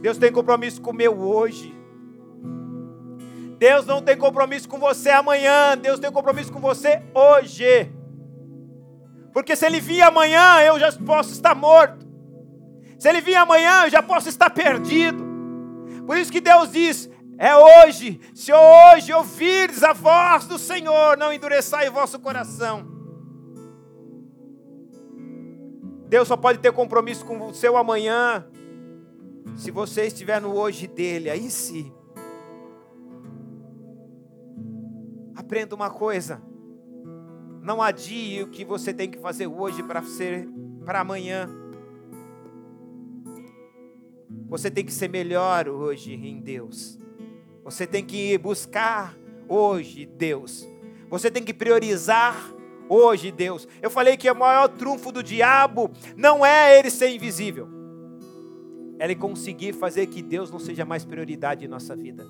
[0.00, 1.74] Deus tem compromisso com o meu hoje.
[3.58, 7.92] Deus não tem compromisso com você amanhã, Deus tem compromisso com você hoje.
[9.32, 12.06] Porque se ele vir amanhã, eu já posso estar morto.
[12.98, 15.31] Se ele vir amanhã, eu já posso estar perdido.
[16.06, 21.32] Por isso que Deus diz: é hoje, se hoje ouvires a voz do Senhor, não
[21.32, 22.86] endureçai vosso coração.
[26.08, 28.46] Deus só pode ter compromisso com o seu amanhã,
[29.56, 31.92] se você estiver no hoje dele, aí sim.
[35.34, 36.42] Aprenda uma coisa.
[37.62, 40.48] Não adie o que você tem que fazer hoje para ser
[40.84, 41.48] para amanhã.
[44.52, 46.98] Você tem que ser melhor hoje em Deus.
[47.64, 49.16] Você tem que buscar
[49.48, 50.68] hoje Deus.
[51.08, 52.52] Você tem que priorizar
[52.86, 53.66] hoje Deus.
[53.80, 57.66] Eu falei que o maior trunfo do diabo não é ele ser invisível.
[58.98, 62.22] É ele conseguir fazer que Deus não seja mais prioridade em nossa vida.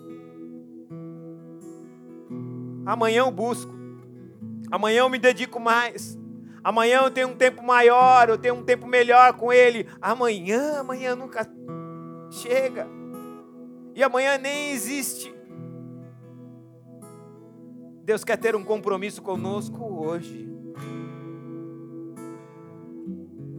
[2.86, 3.74] Amanhã eu busco.
[4.70, 6.16] Amanhã eu me dedico mais.
[6.62, 9.88] Amanhã eu tenho um tempo maior, eu tenho um tempo melhor com Ele.
[10.00, 11.44] Amanhã, amanhã nunca
[12.32, 12.86] chega.
[13.94, 15.32] E amanhã nem existe.
[18.04, 20.50] Deus quer ter um compromisso conosco hoje.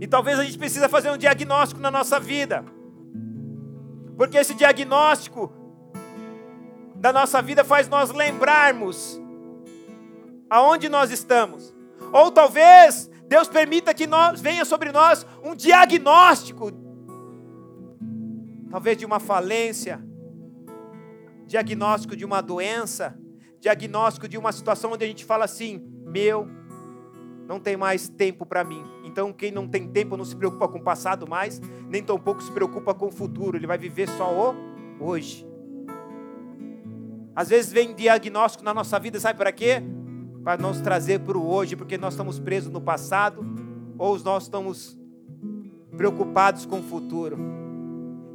[0.01, 2.65] E talvez a gente precisa fazer um diagnóstico na nossa vida.
[4.17, 5.51] Porque esse diagnóstico
[6.95, 9.21] da nossa vida faz nós lembrarmos
[10.49, 11.73] aonde nós estamos.
[12.11, 16.69] Ou talvez Deus permita que nós, venha sobre nós um diagnóstico,
[18.73, 20.03] talvez de uma falência,
[21.45, 23.15] diagnóstico de uma doença,
[23.59, 26.47] diagnóstico de uma situação onde a gente fala assim: meu,
[27.47, 28.83] não tem mais tempo para mim.
[29.03, 32.51] Então, quem não tem tempo não se preocupa com o passado mais, nem tampouco se
[32.51, 34.55] preocupa com o futuro, ele vai viver só o
[34.99, 35.47] hoje.
[37.35, 39.83] Às vezes vem diagnóstico na nossa vida, sabe para quê?
[40.43, 43.45] para nos trazer para o hoje, porque nós estamos presos no passado
[43.97, 44.99] ou nós estamos
[45.95, 47.62] preocupados com o futuro.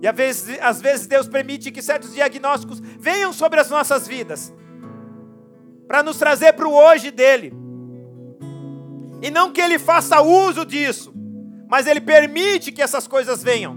[0.01, 4.53] E às vezes, às vezes Deus permite que certos diagnósticos venham sobre as nossas vidas,
[5.87, 7.53] para nos trazer para o hoje dele.
[9.21, 11.13] E não que ele faça uso disso,
[11.69, 13.77] mas ele permite que essas coisas venham.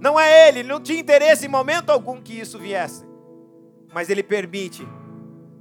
[0.00, 3.04] Não é ele, não tinha interesse em momento algum que isso viesse.
[3.92, 4.86] Mas ele permite,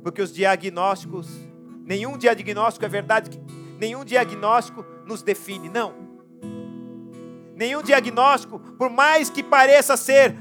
[0.03, 1.47] porque os diagnósticos
[1.88, 3.41] Nenhum diagnóstico é verdade,
[3.79, 5.93] nenhum diagnóstico nos define, não.
[7.58, 10.36] Nenhum diagnóstico, por mais que pareça ser,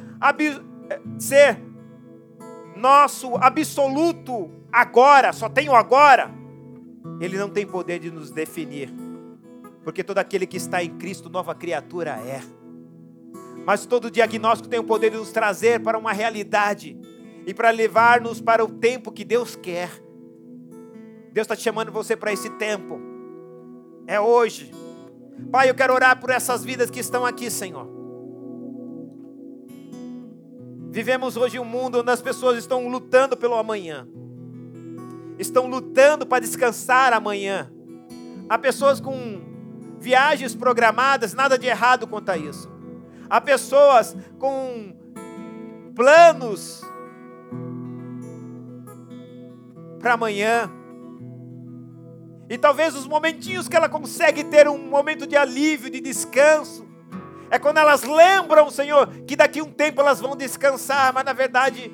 [1.19, 1.59] ser
[2.77, 6.31] nosso absoluto agora, só tenho agora,
[7.19, 8.93] ele não tem poder de nos definir.
[9.83, 12.43] Porque todo aquele que está em Cristo, nova criatura é.
[13.65, 17.01] Mas todo diagnóstico tem o poder de nos trazer para uma realidade
[17.47, 19.89] e para levar-nos para o tempo que Deus quer.
[21.33, 23.01] Deus está te chamando você para esse tempo.
[24.07, 24.71] É hoje.
[25.51, 27.97] Pai, eu quero orar por essas vidas que estão aqui, Senhor.
[30.91, 34.09] Vivemos hoje um mundo onde as pessoas estão lutando pelo amanhã.
[35.39, 37.71] Estão lutando para descansar amanhã.
[38.49, 39.43] Há pessoas com
[39.99, 42.71] viagens programadas, nada de errado quanto a isso.
[43.29, 44.95] Há pessoas com
[45.95, 46.83] planos
[50.01, 50.71] para amanhã.
[52.49, 56.87] E talvez os momentinhos que ela consegue ter um momento de alívio, de descanso,
[57.51, 61.93] é quando elas lembram, Senhor, que daqui um tempo elas vão descansar, mas na verdade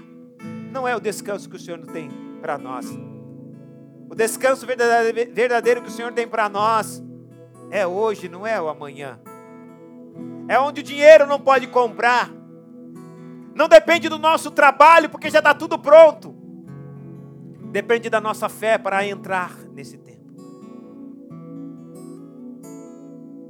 [0.71, 2.87] não é o descanso que o Senhor tem para nós.
[4.11, 7.03] O descanso verdadeiro que o Senhor tem para nós
[7.71, 9.19] é hoje, não é o amanhã.
[10.49, 12.31] É onde o dinheiro não pode comprar.
[13.55, 16.35] Não depende do nosso trabalho, porque já está tudo pronto.
[17.71, 20.12] Depende da nossa fé para entrar nesse tempo.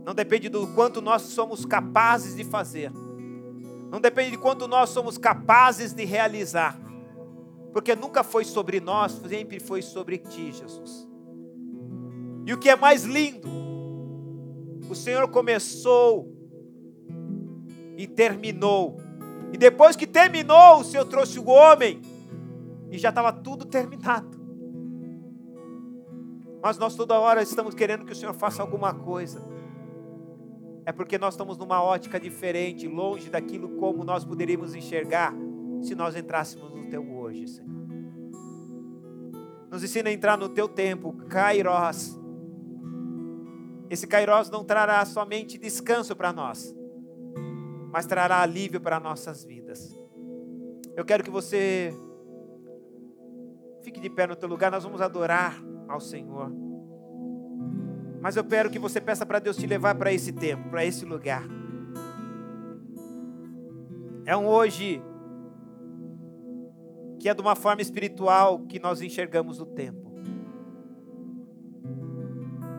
[0.05, 2.93] Não depende do quanto nós somos capazes de fazer.
[3.91, 6.81] Não depende de quanto nós somos capazes de realizar.
[7.73, 11.09] Porque nunca foi sobre nós, sempre foi sobre ti, Jesus.
[12.45, 13.49] E o que é mais lindo,
[14.91, 16.31] o Senhor começou
[17.97, 18.97] e terminou.
[19.53, 22.01] E depois que terminou, o Senhor trouxe o homem
[22.91, 24.41] e já estava tudo terminado.
[26.63, 29.52] Mas nós toda hora estamos querendo que o Senhor faça alguma coisa.
[30.85, 35.35] É porque nós estamos numa ótica diferente, longe daquilo como nós poderíamos enxergar
[35.81, 37.71] se nós entrássemos no teu hoje, Senhor.
[39.71, 42.19] Nos ensina a entrar no teu tempo, Kairos.
[43.89, 46.75] Esse Kairos não trará somente descanso para nós,
[47.91, 49.97] mas trará alívio para nossas vidas.
[50.97, 51.95] Eu quero que você
[53.83, 56.62] Fique de pé no teu lugar, nós vamos adorar ao Senhor.
[58.23, 61.05] Mas eu quero que você peça para Deus te levar para esse tempo, para esse
[61.05, 61.43] lugar.
[64.25, 65.03] É um hoje
[67.19, 70.13] que é de uma forma espiritual que nós enxergamos o tempo.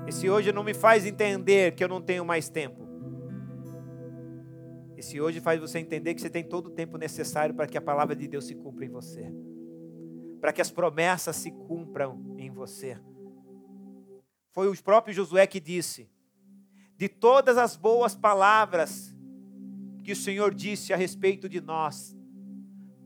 [0.07, 2.87] Esse hoje não me faz entender que eu não tenho mais tempo.
[4.97, 7.81] Esse hoje faz você entender que você tem todo o tempo necessário para que a
[7.81, 9.29] palavra de Deus se cumpra em você
[10.43, 12.97] para que as promessas se cumpram em você.
[14.53, 16.09] Foi o próprio Josué que disse:
[16.95, 19.13] de todas as boas palavras
[20.03, 22.15] que o Senhor disse a respeito de nós,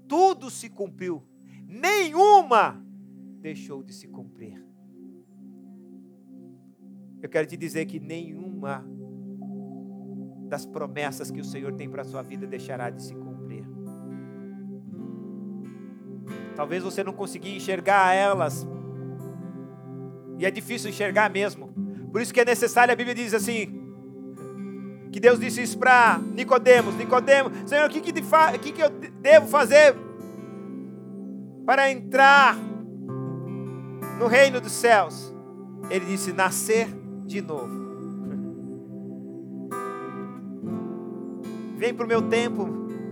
[0.07, 1.23] tudo se cumpriu,
[1.65, 2.83] nenhuma
[3.39, 4.63] deixou de se cumprir.
[7.21, 8.85] Eu quero te dizer que nenhuma
[10.47, 13.65] das promessas que o Senhor tem para a sua vida deixará de se cumprir.
[16.55, 18.65] Talvez você não consiga enxergar elas.
[20.37, 21.73] E é difícil enxergar mesmo.
[22.11, 23.83] Por isso que é necessário, a Bíblia diz assim,
[25.11, 28.89] que Deus disse isso para Nicodemos, Nicodemos, Senhor, o que, que, que, que eu
[29.21, 29.95] devo fazer
[31.65, 32.55] para entrar
[34.19, 35.33] no reino dos céus?
[35.89, 36.87] Ele disse, nascer
[37.25, 37.77] de novo.
[41.77, 42.65] Vem para o meu tempo,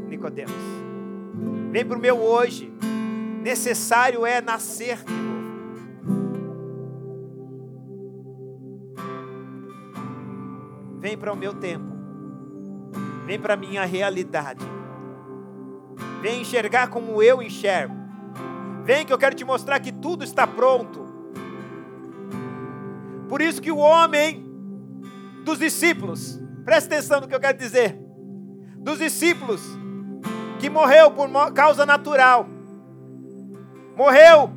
[0.07, 0.53] Nicodemos.
[1.71, 2.75] Vem para o meu hoje
[3.45, 5.34] necessário é nascer de novo.
[11.05, 11.85] Vem para o meu tempo.
[13.27, 14.65] Vem para a minha realidade.
[16.19, 17.93] Vem enxergar como eu enxergo.
[18.83, 21.05] Vem que eu quero te mostrar que tudo está pronto.
[23.29, 24.43] Por isso que o homem
[25.43, 27.95] dos discípulos, presta atenção no que eu quero dizer.
[28.77, 29.61] Dos discípulos
[30.59, 32.47] que morreu por causa natural,
[33.95, 34.49] morreu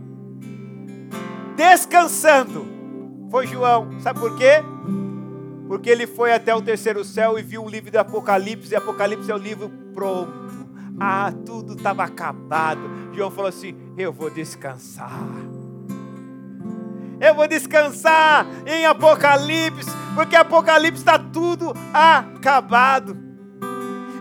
[1.54, 2.66] descansando.
[3.30, 4.00] Foi João.
[4.00, 4.64] Sabe por quê?
[5.68, 9.30] Porque ele foi até o terceiro céu e viu o livro do Apocalipse, e Apocalipse
[9.30, 10.66] é o livro pronto.
[10.98, 12.80] Ah, tudo estava acabado.
[13.12, 15.28] João falou assim: Eu vou descansar.
[17.20, 23.16] Eu vou descansar em Apocalipse, porque Apocalipse está tudo acabado.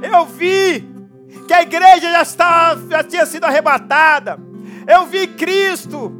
[0.02, 0.86] Eu vi
[1.48, 4.38] que a igreja já, estava, já tinha sido arrebatada.
[4.86, 6.17] Eu vi Cristo.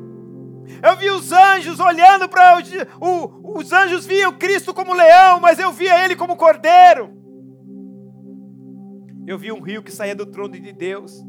[0.82, 2.62] Eu vi os anjos olhando para
[3.00, 7.16] o, os anjos viam Cristo como leão, mas eu via ele como cordeiro.
[9.26, 11.24] Eu vi um rio que saía do trono de Deus,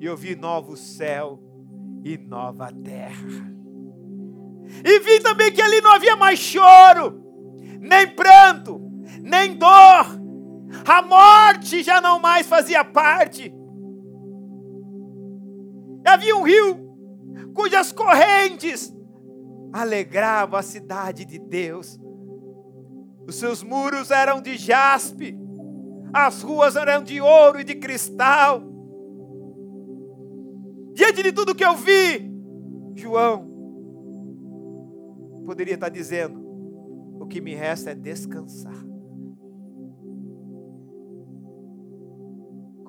[0.00, 1.40] e eu vi novo céu
[2.04, 3.52] e nova terra.
[4.84, 7.22] E vi também que ali não havia mais choro,
[7.80, 8.80] nem pranto,
[9.20, 10.22] nem dor.
[10.86, 13.52] A morte já não mais fazia parte
[16.04, 16.83] havia um rio
[17.54, 18.92] cujas correntes
[19.72, 21.98] alegravam a cidade de Deus.
[23.26, 25.38] Os seus muros eram de jaspe,
[26.12, 28.62] as ruas eram de ouro e de cristal.
[30.92, 32.30] Diante de tudo que eu vi,
[32.94, 33.52] João
[35.44, 36.40] poderia estar dizendo:
[37.20, 38.93] o que me resta é descansar.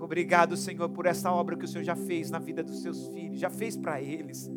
[0.05, 3.39] Obrigado, Senhor, por essa obra que o Senhor já fez na vida dos seus filhos,
[3.39, 4.47] já fez para eles.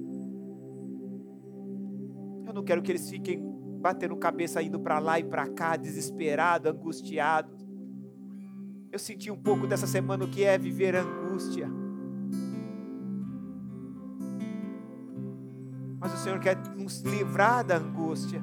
[2.47, 3.43] Eu não quero que eles fiquem
[3.81, 7.67] batendo cabeça, indo para lá e para cá, desesperados, angustiados.
[8.93, 11.67] Eu senti um pouco dessa semana o que é viver angústia.
[15.99, 18.43] Mas o Senhor quer nos livrar da angústia.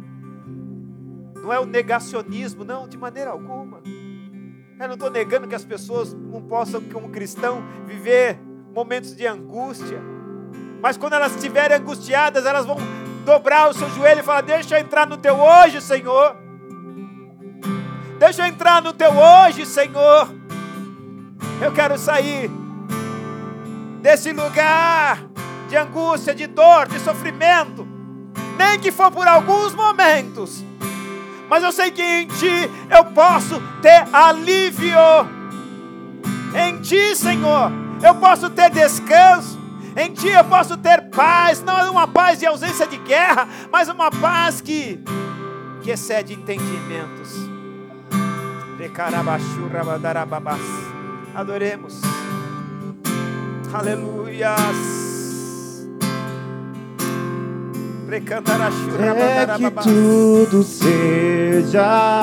[1.35, 3.83] Não é o negacionismo, não, de maneira alguma.
[4.77, 8.37] Eu não estou negando que as pessoas não possam, como cristão, viver
[8.73, 10.01] momentos de angústia.
[10.81, 12.75] Mas quando elas estiverem angustiadas, elas vão
[13.25, 16.35] dobrar o seu joelho e falar: Deixa eu entrar no teu hoje, Senhor.
[18.19, 20.29] Deixa eu entrar no teu hoje, Senhor.
[21.61, 22.51] Eu quero sair
[24.01, 25.23] desse lugar
[25.69, 27.87] de angústia, de dor, de sofrimento,
[28.57, 30.63] nem que for por alguns momentos,
[31.49, 34.97] mas eu sei que em Ti eu posso ter alívio.
[36.55, 37.71] Em Ti, Senhor,
[38.01, 39.59] eu posso ter descanso.
[39.95, 43.87] Em Ti eu posso ter paz, não é uma paz de ausência de guerra, mas
[43.87, 44.99] uma paz que,
[45.81, 47.33] que excede entendimentos.
[51.33, 52.01] Adoremos.
[53.73, 55.04] Aleluias.
[58.15, 62.21] É que tudo seja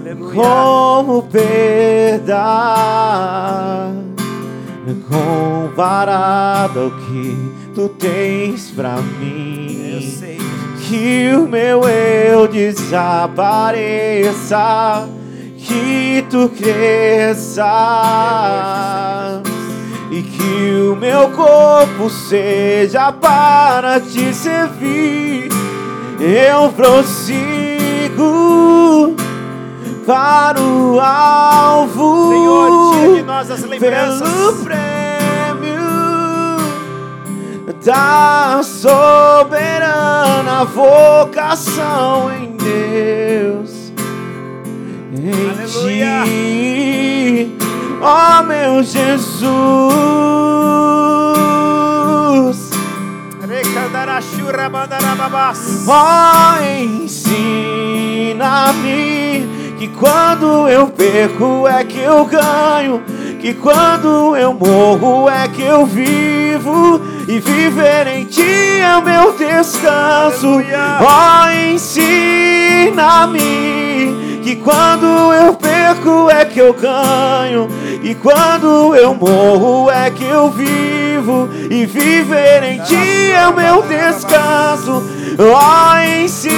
[0.00, 0.34] Aleluia.
[0.34, 2.46] como perda
[5.08, 7.36] comparado ao que
[7.74, 9.92] tu tens pra mim.
[9.92, 10.38] Eu sei.
[10.88, 13.48] Que o meu eu desapareça,
[15.56, 17.64] que tu cresça
[20.10, 25.50] e que o meu corpo seja para te servir.
[26.20, 27.44] Eu prossigo
[30.06, 32.30] para o alvo.
[32.30, 34.28] Senhor, tira de nós as lembranças.
[34.28, 34.86] Pelo prêmio
[37.84, 43.92] da soberana vocação em Deus.
[45.12, 46.22] Em Aleluia.
[46.24, 47.65] ti
[48.00, 49.06] ó oh, meu Jesus.
[55.88, 56.62] Ó, oh,
[57.04, 57.76] ensina-me
[59.78, 63.02] que quando eu perco é que eu ganho,
[63.40, 68.42] que quando eu morro é que eu vivo, e viver em ti
[68.80, 70.62] é o meu descanso.
[71.00, 71.96] Ó, oh, ensina-me
[74.44, 77.68] que quando eu perco é que eu ganho,
[78.02, 83.82] e quando eu morro é que eu vivo, e viver em ti é o meu
[83.82, 85.02] descanso.
[85.38, 86.48] Oh, ensina-me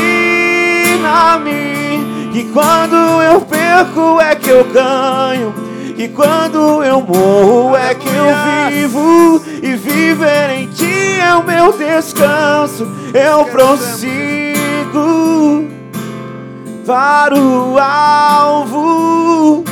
[2.33, 5.53] que quando eu perco é que eu ganho,
[5.97, 8.33] e quando eu morro é que eu
[8.71, 12.87] vivo, e viver em ti é o meu descanso.
[13.13, 14.09] Eu prossigo
[16.89, 19.63] para o alvo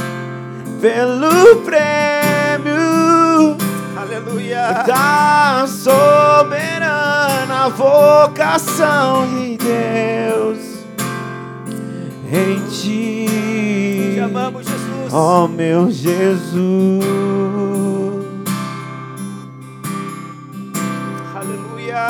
[0.82, 3.56] pelo prêmio
[3.96, 4.84] Aleluia.
[4.86, 10.58] da soberana vocação de Deus
[12.30, 13.26] em ti.
[14.12, 15.14] Te amamos, Jesus.
[15.14, 17.02] Ó oh, meu Jesus.
[21.34, 22.08] Aleluia.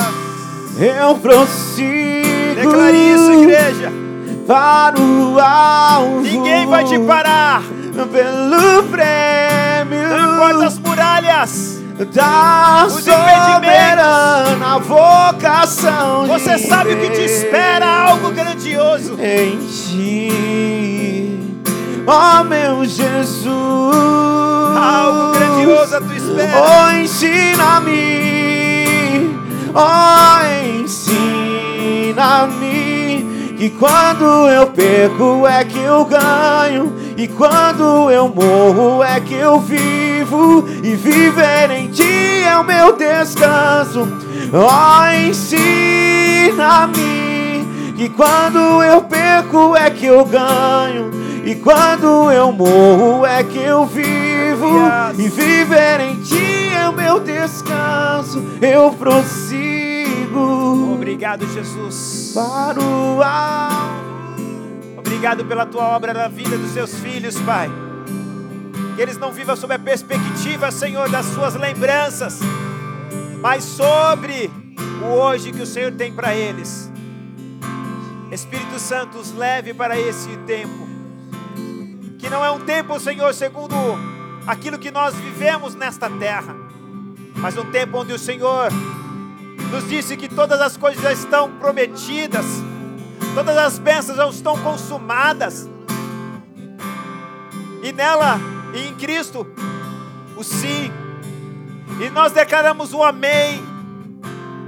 [0.77, 1.95] Eu prossigo.
[2.55, 4.06] Declare isso, igreja
[4.47, 6.21] para o alvo.
[6.21, 7.61] Ninguém vai te parar.
[8.11, 10.09] Pelo prêmio.
[10.09, 11.77] Não importa as muralhas.
[12.13, 16.27] Da Os soberana vocação.
[16.27, 21.39] Você sabe o que te espera algo grandioso em ti,
[22.05, 23.47] ó oh, meu Jesus.
[24.77, 26.61] Algo grandioso a tu espera.
[26.61, 27.95] Oh, ensina-me,
[29.73, 30.37] oh,
[30.83, 32.86] ensina-me
[33.57, 39.59] que quando eu perco é que eu ganho, e quando eu morro é que eu
[39.59, 44.07] vivo, e viver em ti é o meu descanso.
[44.53, 45.57] Oh, ensina-me
[47.97, 51.09] que quando eu perco é que eu ganho,
[51.43, 54.87] e quando eu morro é que eu vivo,
[55.17, 58.43] e viver em ti é o meu descanso.
[58.61, 59.86] Eu prossigo.
[60.93, 64.07] Obrigado, Jesus para o alto.
[64.97, 67.69] Obrigado pela tua obra na vida dos seus filhos, Pai.
[68.95, 72.39] Que eles não vivam sob a perspectiva, Senhor, das suas lembranças,
[73.41, 74.51] mas sobre
[75.01, 76.91] o hoje que o Senhor tem para eles.
[78.31, 80.87] Espírito Santo, os leve para esse tempo.
[82.19, 83.75] Que não é um tempo, Senhor, segundo
[84.45, 86.55] aquilo que nós vivemos nesta terra,
[87.35, 88.69] mas um tempo onde o Senhor
[89.71, 92.45] nos disse que todas as coisas já estão prometidas,
[93.33, 95.69] todas as bênçãos já estão consumadas,
[97.83, 98.39] e nela
[98.73, 99.45] e em Cristo,
[100.35, 100.91] o sim,
[101.99, 103.63] e nós declaramos o amém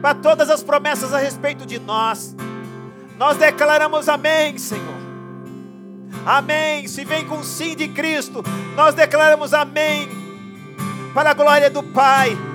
[0.01, 2.35] para todas as promessas a respeito de nós.
[3.17, 4.99] Nós declaramos amém, Senhor.
[6.25, 6.87] Amém.
[6.87, 8.43] Se vem com o sim de Cristo,
[8.75, 10.09] nós declaramos amém
[11.13, 12.48] para a glória do Pai.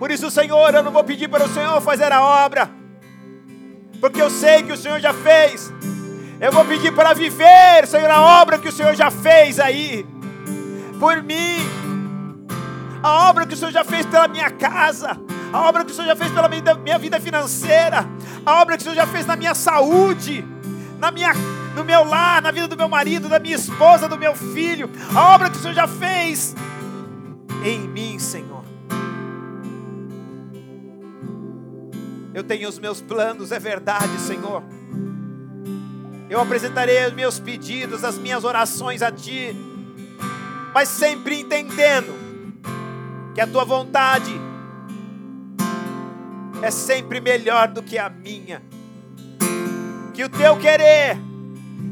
[0.00, 2.70] Por isso, Senhor, eu não vou pedir para o Senhor fazer a obra,
[4.00, 5.70] porque eu sei que o Senhor já fez.
[6.40, 10.06] Eu vou pedir para viver, Senhor, a obra que o Senhor já fez aí,
[10.98, 11.58] por mim,
[13.02, 15.20] a obra que o Senhor já fez pela minha casa,
[15.52, 18.08] a obra que o Senhor já fez pela minha vida financeira,
[18.46, 20.42] a obra que o Senhor já fez na minha saúde,
[20.98, 21.34] na minha,
[21.76, 25.34] no meu lar, na vida do meu marido, da minha esposa, do meu filho, a
[25.34, 26.56] obra que o Senhor já fez
[27.62, 28.49] em mim, Senhor.
[32.32, 34.62] Eu tenho os meus planos, é verdade, Senhor.
[36.28, 39.56] Eu apresentarei os meus pedidos, as minhas orações a Ti,
[40.72, 42.14] mas sempre entendendo
[43.34, 44.30] que a Tua vontade
[46.62, 48.62] é sempre melhor do que a minha,
[50.14, 51.18] que o Teu querer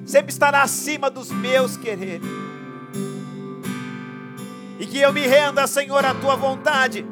[0.06, 2.22] sempre estará acima dos meus quereres,
[4.78, 7.04] e que eu me renda, Senhor, à Tua vontade,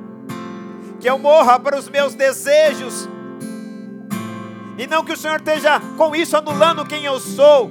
[1.01, 3.09] que eu morra para os meus desejos
[4.79, 7.71] e não que o Senhor esteja com isso anulando quem eu sou.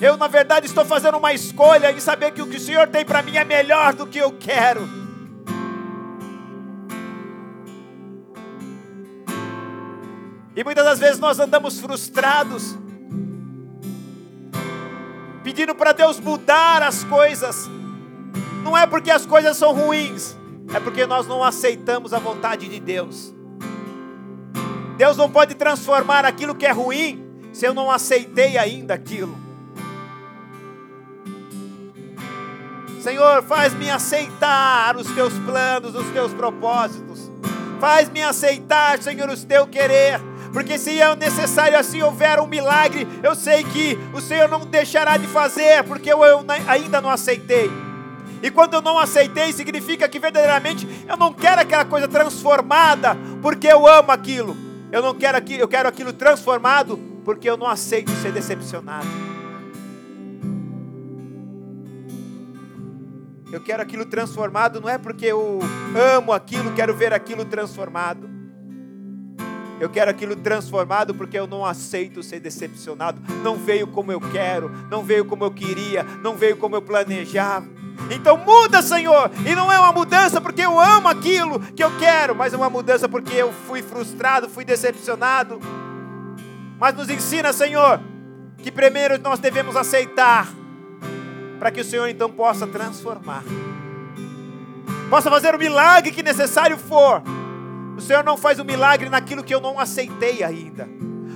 [0.00, 3.04] Eu, na verdade, estou fazendo uma escolha em saber que o que o Senhor tem
[3.04, 4.88] para mim é melhor do que eu quero.
[10.56, 12.76] E muitas das vezes nós andamos frustrados,
[15.42, 17.68] pedindo para Deus mudar as coisas.
[18.62, 20.36] Não é porque as coisas são ruins,
[20.72, 23.34] é porque nós não aceitamos a vontade de Deus.
[24.96, 29.36] Deus não pode transformar aquilo que é ruim se eu não aceitei ainda aquilo.
[33.00, 37.30] Senhor, faz-me aceitar os teus planos, os teus propósitos.
[37.78, 40.20] Faz-me aceitar, Senhor, os teu querer.
[40.54, 45.16] Porque se é necessário assim houver um milagre, eu sei que o Senhor não deixará
[45.16, 47.70] de fazer, porque eu, eu ainda não aceitei.
[48.42, 53.66] E quando eu não aceitei, significa que verdadeiramente eu não quero aquela coisa transformada, porque
[53.66, 54.73] eu amo aquilo.
[54.94, 59.08] Eu não quero aquilo, eu quero aquilo transformado, porque eu não aceito ser decepcionado.
[63.50, 65.58] Eu quero aquilo transformado, não é porque eu
[66.14, 68.30] amo aquilo, quero ver aquilo transformado.
[69.80, 73.20] Eu quero aquilo transformado porque eu não aceito ser decepcionado.
[73.42, 77.66] Não veio como eu quero, não veio como eu queria, não veio como eu planejava.
[78.10, 79.30] Então muda, Senhor.
[79.46, 82.70] E não é uma mudança porque eu amo aquilo que eu quero, mas é uma
[82.70, 85.60] mudança porque eu fui frustrado, fui decepcionado.
[86.78, 88.00] Mas nos ensina, Senhor,
[88.58, 90.48] que primeiro nós devemos aceitar,
[91.58, 93.42] para que o Senhor então possa transformar,
[95.08, 97.22] possa fazer o milagre que necessário for.
[97.96, 100.88] O Senhor não faz o milagre naquilo que eu não aceitei ainda.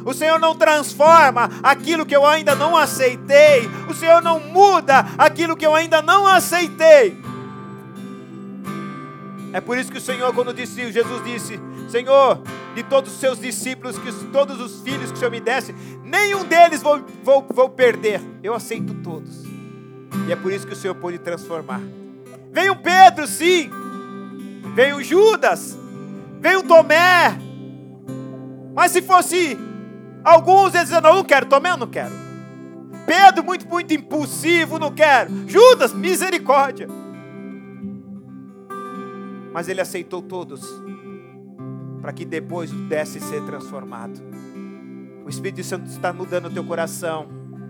[0.08, 3.68] O Senhor não transforma aquilo que eu ainda não aceitei.
[3.90, 7.14] O Senhor não muda aquilo que eu ainda não aceitei.
[9.52, 12.40] É por isso que o Senhor, quando disse, Jesus disse: Senhor,
[12.74, 16.42] de todos os seus discípulos, que todos os filhos que o Senhor me desse, nenhum
[16.42, 18.22] deles vou, vou, vou perder.
[18.42, 19.44] Eu aceito todos.
[20.26, 21.82] E é por isso que o Senhor pôde transformar.
[22.50, 23.70] Veio Pedro, sim.
[24.74, 25.76] Veio Judas.
[26.40, 27.38] Veio Tomé.
[28.74, 29.67] Mas se fosse
[30.28, 32.12] Alguns dizem, não, não quero, Tomé não quero.
[33.06, 35.48] Pedro, muito, muito impulsivo, não quero.
[35.48, 36.86] Judas, misericórdia.
[39.54, 40.60] Mas ele aceitou todos,
[42.02, 44.20] para que depois pudesse ser transformado.
[45.24, 47.26] O Espírito Santo está mudando o teu coração.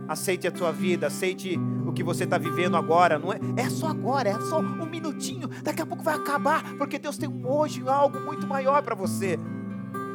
[0.08, 1.56] Aceite a tua vida, aceite
[1.86, 3.20] o que você está vivendo agora.
[3.20, 5.46] Não é, é só agora, é só um minutinho.
[5.62, 9.38] Daqui a pouco vai acabar, porque Deus tem um hoje algo muito maior para você.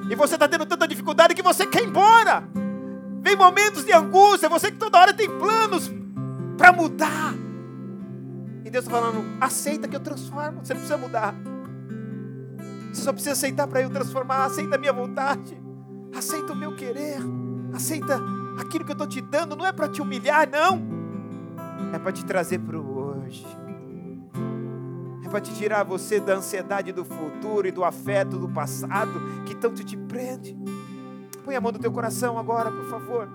[0.09, 2.43] E você está tendo tanta dificuldade que você quer ir embora.
[3.21, 5.89] Vem momentos de angústia, você que toda hora tem planos
[6.57, 7.33] para mudar.
[8.65, 11.33] E Deus está falando: aceita que eu transformo, você não precisa mudar.
[12.91, 14.45] Você só precisa aceitar para eu transformar.
[14.45, 15.57] Aceita a minha vontade,
[16.15, 17.17] aceita o meu querer,
[17.73, 18.19] aceita
[18.59, 19.55] aquilo que eu estou te dando.
[19.55, 20.81] Não é para te humilhar, não,
[21.93, 23.62] é para te trazer para o hoje
[25.33, 29.83] para te tirar você da ansiedade do futuro e do afeto do passado que tanto
[29.83, 30.55] te prende.
[31.43, 33.27] Põe a mão no teu coração agora, por favor.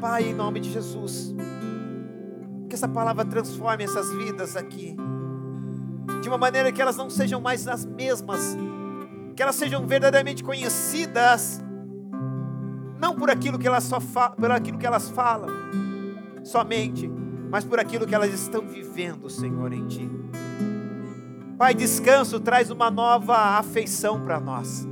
[0.00, 1.32] Pai, em nome de Jesus,
[2.68, 4.96] que essa palavra transforme essas vidas aqui,
[6.20, 8.56] de uma maneira que elas não sejam mais as mesmas,
[9.36, 11.62] que elas sejam verdadeiramente conhecidas,
[12.98, 15.48] não por aquilo que elas só por aquilo que elas falam,
[16.42, 17.08] somente,
[17.52, 20.10] mas por aquilo que elas estão vivendo, Senhor, em Ti.
[21.58, 24.88] Pai, descanso traz uma nova afeição para nós.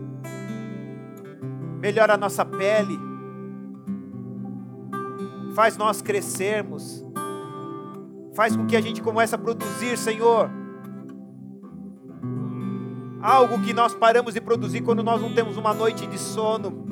[1.81, 2.99] Melhora a nossa pele.
[5.55, 7.03] Faz nós crescermos.
[8.35, 10.51] Faz com que a gente comece a produzir, Senhor,
[13.23, 16.85] algo que nós paramos de produzir quando nós não temos uma noite de sono.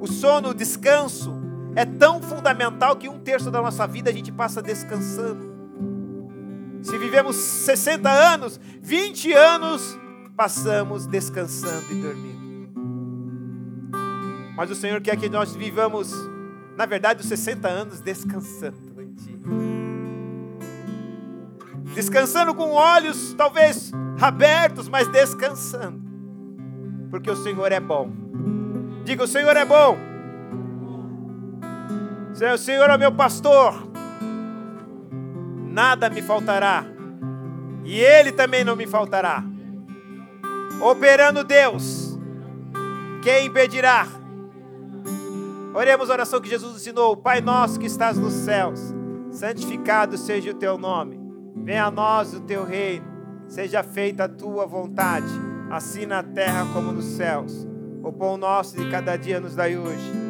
[0.00, 1.39] O sono, o descanso,
[1.74, 5.50] é tão fundamental que um terço da nossa vida a gente passa descansando.
[6.82, 9.98] Se vivemos 60 anos, 20 anos
[10.36, 12.40] passamos descansando e dormindo.
[14.56, 16.12] Mas o Senhor quer que nós vivamos,
[16.76, 19.38] na verdade, os 60 anos descansando em Ti.
[21.94, 26.00] Descansando com olhos talvez abertos, mas descansando.
[27.10, 28.10] Porque o Senhor é bom.
[29.04, 30.09] Diga: O Senhor é bom.
[32.48, 33.74] O Senhor é meu pastor.
[35.68, 36.84] Nada me faltará.
[37.84, 39.44] E Ele também não me faltará.
[40.80, 42.18] Operando Deus,
[43.22, 44.06] quem impedirá?
[45.74, 48.80] Oremos a oração que Jesus ensinou: Pai nosso que estás nos céus,
[49.30, 51.20] santificado seja o teu nome.
[51.56, 53.06] Venha a nós o teu reino.
[53.48, 55.28] Seja feita a tua vontade,
[55.70, 57.66] assim na terra como nos céus.
[58.02, 60.29] O pão nosso de cada dia nos dai hoje.